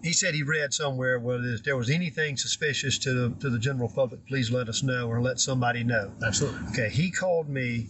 [0.02, 3.58] he said he read somewhere where if there was anything suspicious to the, to the
[3.58, 6.10] general public, please let us know or let somebody know.
[6.24, 6.60] Absolutely.
[6.70, 6.88] Okay.
[6.88, 7.88] He called me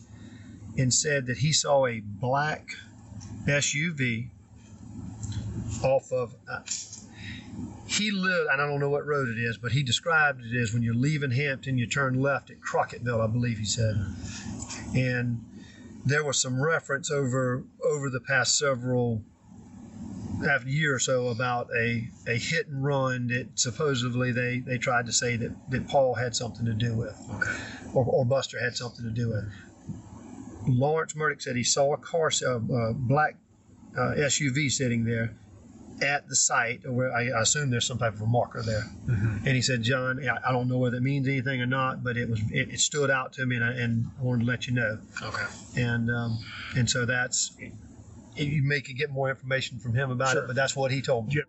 [0.77, 2.69] and said that he saw a black
[3.47, 4.29] SUV
[5.85, 6.35] off of.
[6.51, 6.61] Uh,
[7.87, 10.73] he lived, and I don't know what road it is, but he described it as
[10.73, 13.95] when you're leaving Hampton, you turn left at Crocketville, I believe he said.
[14.95, 15.45] And
[16.05, 19.23] there was some reference over over the past several
[20.45, 25.07] half year or so about a, a hit and run that supposedly they, they tried
[25.07, 27.57] to say that, that Paul had something to do with, Okay.
[27.95, 29.45] or, or Buster had something to do with.
[30.67, 33.37] Lawrence Murdoch said he saw a car, a uh, black
[33.97, 35.35] uh, SUV sitting there
[36.03, 38.85] at the site, or where I assume there's some type of a marker there.
[39.07, 39.47] Mm-hmm.
[39.47, 42.17] And he said, John, I I don't know whether it means anything or not, but
[42.17, 44.67] it was it, it stood out to me, and I, and I wanted to let
[44.67, 44.99] you know.
[45.23, 45.47] Okay.
[45.77, 46.39] And um,
[46.77, 47.57] and so that's
[48.37, 51.29] you may could get more information from him about it, but that's what he told
[51.29, 51.43] me.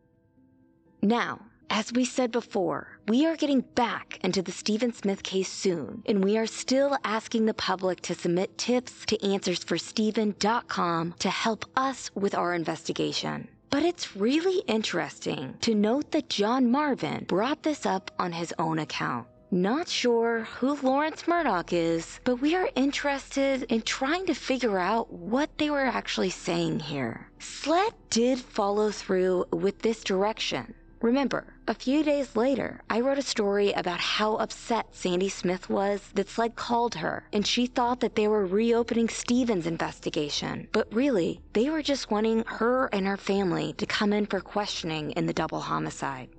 [1.02, 6.04] Now, as we said before, we are getting back into the Stephen Smith case soon,
[6.06, 12.12] and we are still asking the public to submit tips to answersforstephen.com to help us
[12.16, 13.48] with our investigation.
[13.76, 18.80] But it's really interesting to note that John Marvin brought this up on his own
[18.80, 19.28] account.
[19.52, 25.12] Not sure who Lawrence Murdaugh is, but we are interested in trying to figure out
[25.12, 27.30] what they were actually saying here.
[27.40, 30.74] SLED did follow through with this direction.
[31.02, 36.02] Remember, a few days later, I wrote a story about how upset Sandy Smith was
[36.14, 40.68] that SLED called her, and she thought that they were reopening Steven's investigation.
[40.72, 45.12] But really, they were just wanting her and her family to come in for questioning
[45.12, 46.30] in the double homicide.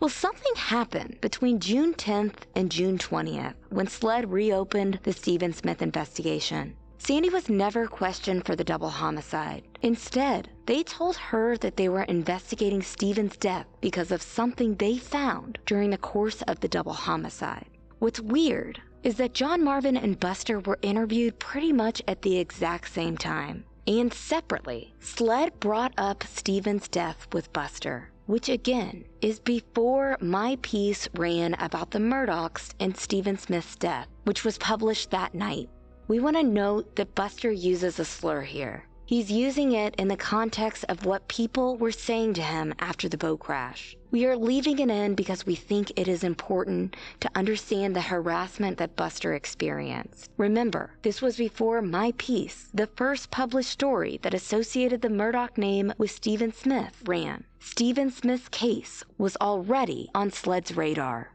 [0.00, 5.80] Well, something happened between June 10th and June 20th when SLED reopened the Stephen Smith
[5.80, 6.74] investigation.
[6.98, 9.62] Sandy was never questioned for the double homicide.
[9.82, 15.58] Instead, they told her that they were investigating Stephen's death because of something they found
[15.66, 17.66] during the course of the double homicide.
[17.98, 22.92] What's weird is that John Marvin and Buster were interviewed pretty much at the exact
[22.92, 23.64] same time.
[23.86, 31.08] And separately, SLED brought up Stephen's death with Buster which again is before my piece
[31.14, 35.68] ran about the Murdaughs and Stephen Smith's death, which was published that night.
[36.08, 38.86] We want to note that Buster uses a slur here.
[39.12, 43.18] He's using it in the context of what people were saying to him after the
[43.18, 43.94] boat crash.
[44.10, 48.78] We are leaving it in because we think it is important to understand the harassment
[48.78, 50.30] that Buster experienced.
[50.38, 55.92] Remember, this was before my piece, the first published story that associated the Murdaugh name
[55.98, 57.44] with Stephen Smith, ran.
[57.60, 61.32] Stephen Smith's case was already on SLED's radar.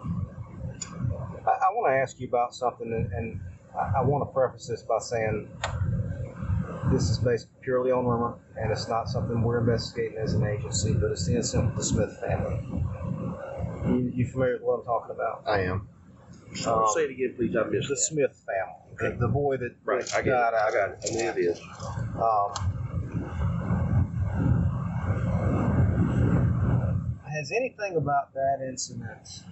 [0.00, 0.04] I,
[1.50, 3.40] I want to ask you about something, and, and
[3.76, 5.48] I, I want to preface this by saying
[6.92, 10.92] this is based purely on rumor, and it's not something we're investigating as an agency,
[10.94, 12.84] but it's the incident with the Smith family.
[13.86, 15.42] You, you familiar with what I'm talking about?
[15.46, 15.88] I am.
[16.66, 17.54] Um, Say it again, please.
[17.56, 18.00] I missed the that.
[18.00, 20.30] Smith family, the, the boy that Right, I get it.
[20.30, 20.68] got out.
[20.68, 20.98] I got it.
[21.10, 21.60] I know it is.
[22.16, 22.54] Um,
[27.30, 29.42] has anything about that incident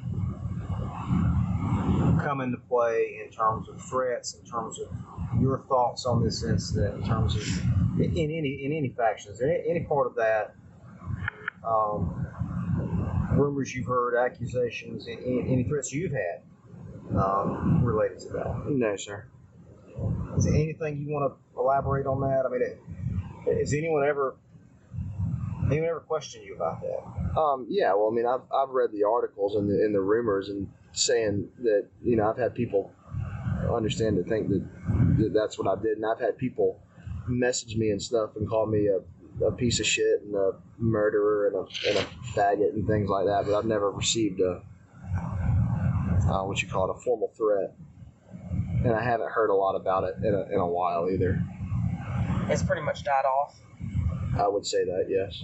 [2.18, 4.88] come into play in terms of threats, in terms of
[5.40, 7.42] your thoughts on this incident, in terms of
[8.00, 9.32] in any in any faction?
[9.32, 10.54] Is there any, part of that?
[11.66, 12.26] Um,
[13.32, 16.42] rumors you've heard, accusations, any, any threats you've had
[17.18, 18.64] um, related to that?
[18.68, 19.26] No, sir.
[20.36, 22.44] Is there anything you want to elaborate on that?
[22.46, 24.36] I mean, it, has anyone ever
[25.70, 27.38] anyone ever questioned you about that?
[27.38, 30.48] Um, yeah, well, I mean, I've, I've read the articles and the, and the rumors
[30.48, 32.90] and saying that, you know, I've had people
[33.72, 34.66] understand to think that,
[35.18, 35.98] that that's what I did.
[35.98, 36.80] And I've had people
[37.28, 41.48] message me and stuff and call me a, a piece of shit and a murderer
[41.48, 43.44] and a, and a faggot and things like that.
[43.44, 44.62] But I've never received a,
[46.30, 47.74] uh, what you call it, a formal threat.
[48.84, 51.42] And I haven't heard a lot about it in a, in a while either.
[52.48, 53.60] It's pretty much died off.
[54.38, 55.42] I would say that, yes.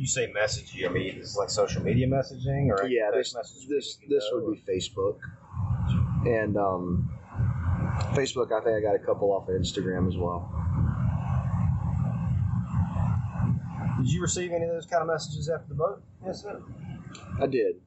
[0.00, 0.88] You say message you.
[0.88, 3.34] I mean, is like social media messaging or yeah, this
[3.68, 5.18] this this would be Facebook,
[6.24, 7.12] and um,
[8.14, 8.50] Facebook.
[8.50, 10.50] I think I got a couple off of Instagram as well.
[13.98, 16.64] Did you receive any of those kind of messages after the boat incident?
[17.38, 17.82] I did,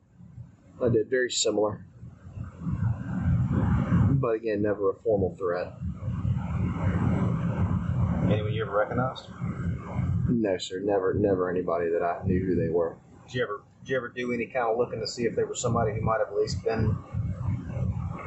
[0.79, 1.83] I did very similar,
[4.21, 5.73] but again, never a formal threat.
[8.31, 9.29] Anyone you ever recognized?
[10.29, 12.95] No, sir, never, never anybody that I knew who they were.
[13.27, 15.45] Did you ever did you ever do any kind of looking to see if there
[15.45, 16.95] was somebody who might have at least been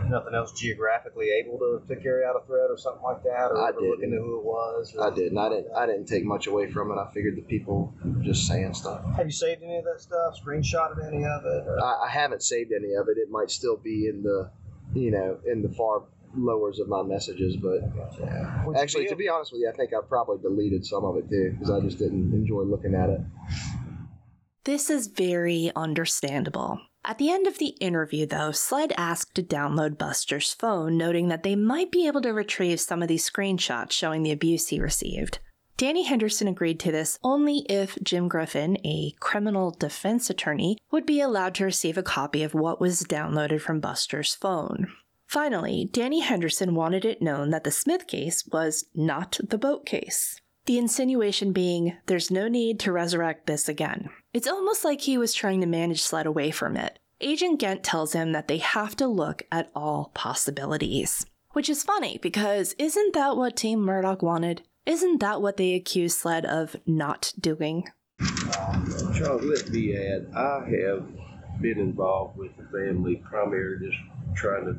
[0.08, 3.58] nothing else geographically able to, to carry out a threat or something like that, or
[3.58, 3.90] I ever didn't.
[3.90, 4.96] look into who it was?
[5.00, 5.38] I didn't.
[5.38, 5.72] I didn't.
[5.74, 6.94] I didn't take much away from it.
[6.96, 9.04] I figured the people were just saying stuff.
[9.16, 10.38] Have you saved any of that stuff?
[10.44, 11.64] Screenshotted any of it?
[11.82, 13.18] I, I haven't saved any of it.
[13.18, 14.50] It might still be in the,
[14.94, 16.02] you know, in the far
[16.36, 17.56] lowers of my messages.
[17.56, 17.82] But
[18.66, 21.16] Would you actually, to be honest with you, I think I probably deleted some of
[21.16, 23.20] it too because I just didn't enjoy looking at it.
[24.64, 26.80] This is very understandable.
[27.04, 31.44] At the end of the interview, though, SLED asked to download Buster's phone, noting that
[31.44, 35.38] they might be able to retrieve some of these screenshots showing the abuse he received.
[35.76, 41.20] Danny Henderson agreed to this only if Jim Griffin, a criminal defense attorney, would be
[41.20, 44.88] allowed to receive a copy of what was downloaded from Buster's phone.
[45.26, 50.40] Finally, Danny Henderson wanted it known that the Smith case was not the boat case.
[50.66, 54.08] The insinuation being, there's no need to resurrect this again.
[54.32, 56.98] It's almost like he was trying to manage SLED away from it.
[57.20, 61.24] Agent Gent tells him that they have to look at all possibilities.
[61.52, 64.62] Which is funny because isn't that what Team Murdaugh wanted?
[64.84, 67.88] Isn't that what they accused SLED of not doing?
[69.16, 71.06] Charles, let me add, I have
[71.60, 73.98] been involved with the family primarily just
[74.36, 74.78] trying to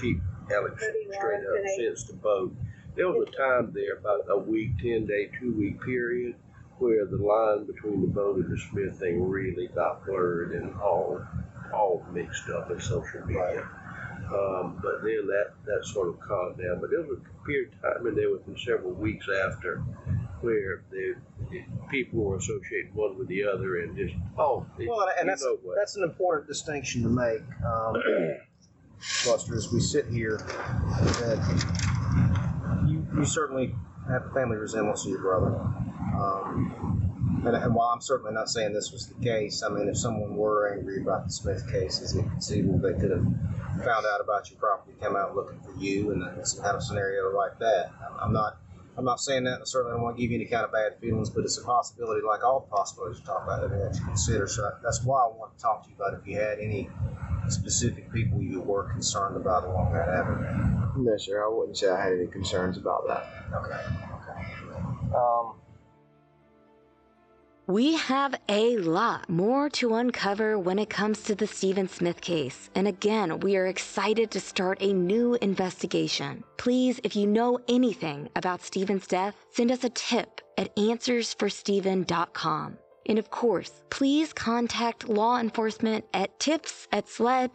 [0.00, 0.18] keep
[0.52, 0.82] Alex
[1.12, 2.54] straight up since the boat.
[2.96, 6.36] There was a time there, about a week, 10 day, two week period,
[6.78, 11.20] where the line between the boat and the Smith thing really got blurred and all
[11.72, 13.68] all mixed up in social media.
[14.32, 16.80] Um, but then that, that sort of calmed down.
[16.80, 19.82] But there was a period of time in there within several weeks after
[20.40, 21.14] where the,
[21.50, 25.58] the people were associating one with the other and just, oh, Well, and that's know
[25.62, 25.76] what.
[25.76, 27.96] that's an important distinction to make, um,
[29.24, 29.54] Buster.
[29.54, 31.38] As we sit here, that
[32.88, 33.74] you you certainly
[34.08, 35.54] have a family resemblance to your brother.
[35.56, 39.98] Um, and, and while I'm certainly not saying this was the case, I mean, if
[39.98, 43.24] someone were angry about the Smith case, is it conceivable they could have
[43.84, 47.34] found out about your property, come out looking for you, and then had a scenario
[47.36, 47.90] like that?
[48.20, 48.58] I'm- not.
[48.96, 49.60] I'm not saying that.
[49.60, 51.64] I certainly don't want to give you any kind of bad feelings, but it's a
[51.64, 54.46] possibility, like all the possibilities you talk about, that we have to consider.
[54.46, 56.88] So that's why I want to talk to you about if you had any
[57.48, 60.90] specific people you were concerned about along that avenue.
[60.96, 61.44] No, sir.
[61.44, 63.28] I wouldn't say I had any concerns about that.
[63.52, 63.74] Okay.
[63.74, 65.14] Okay.
[65.14, 65.54] Um,
[67.66, 72.68] We have a lot more to uncover when it comes to the Stephen Smith case.
[72.74, 76.44] And again, we are excited to start a new investigation.
[76.58, 82.78] Please, if you know anything about Stephen's death, send us a tip at answersforstephen.com.
[83.06, 87.50] And of course, please contact law enforcement at tips at sled.sc.gov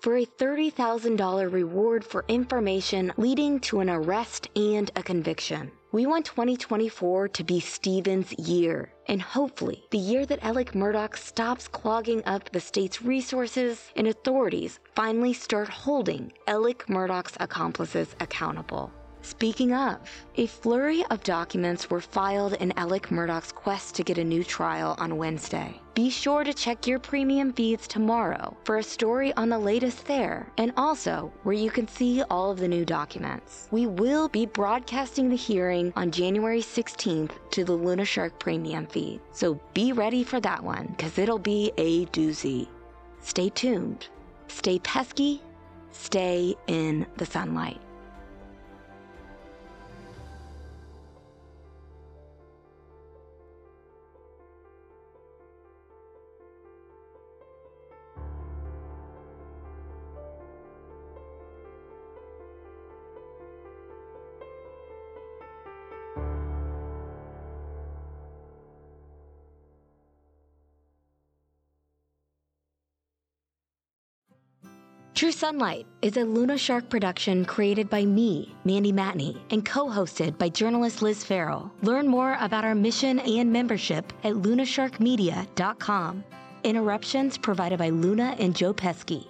[0.00, 5.70] for a $30,000 reward for information leading to an arrest and a conviction.
[5.90, 11.66] We want 2024 to be Stephen's year, and hopefully the year that Alec Murdaugh stops
[11.66, 18.92] clogging up the state's resources and authorities finally start holding Alec Murdaugh's accomplices accountable.
[19.28, 19.98] Speaking of,
[20.36, 24.96] a flurry of documents were filed in Alec Murdaugh's quest to get a new trial
[24.98, 25.78] on Wednesday.
[25.92, 30.50] Be sure to check your premium feeds tomorrow for a story on the latest there,
[30.56, 33.68] and also where you can see all of the new documents.
[33.70, 39.20] We will be broadcasting the hearing on January 16th to the Luna Shark premium feed,
[39.32, 42.66] so be ready for that one because it'll be a doozy.
[43.20, 44.08] Stay tuned,
[44.48, 45.42] stay pesky,
[45.92, 47.82] stay in the sunlight.
[75.18, 80.48] True Sunlight is a Luna Shark production created by me, Mandy Matney, and co-hosted by
[80.48, 81.72] journalist Liz Farrell.
[81.82, 86.24] Learn more about our mission and membership at lunasharkmedia.com.
[86.62, 89.28] Interruptions provided by Luna and Joe Pesky.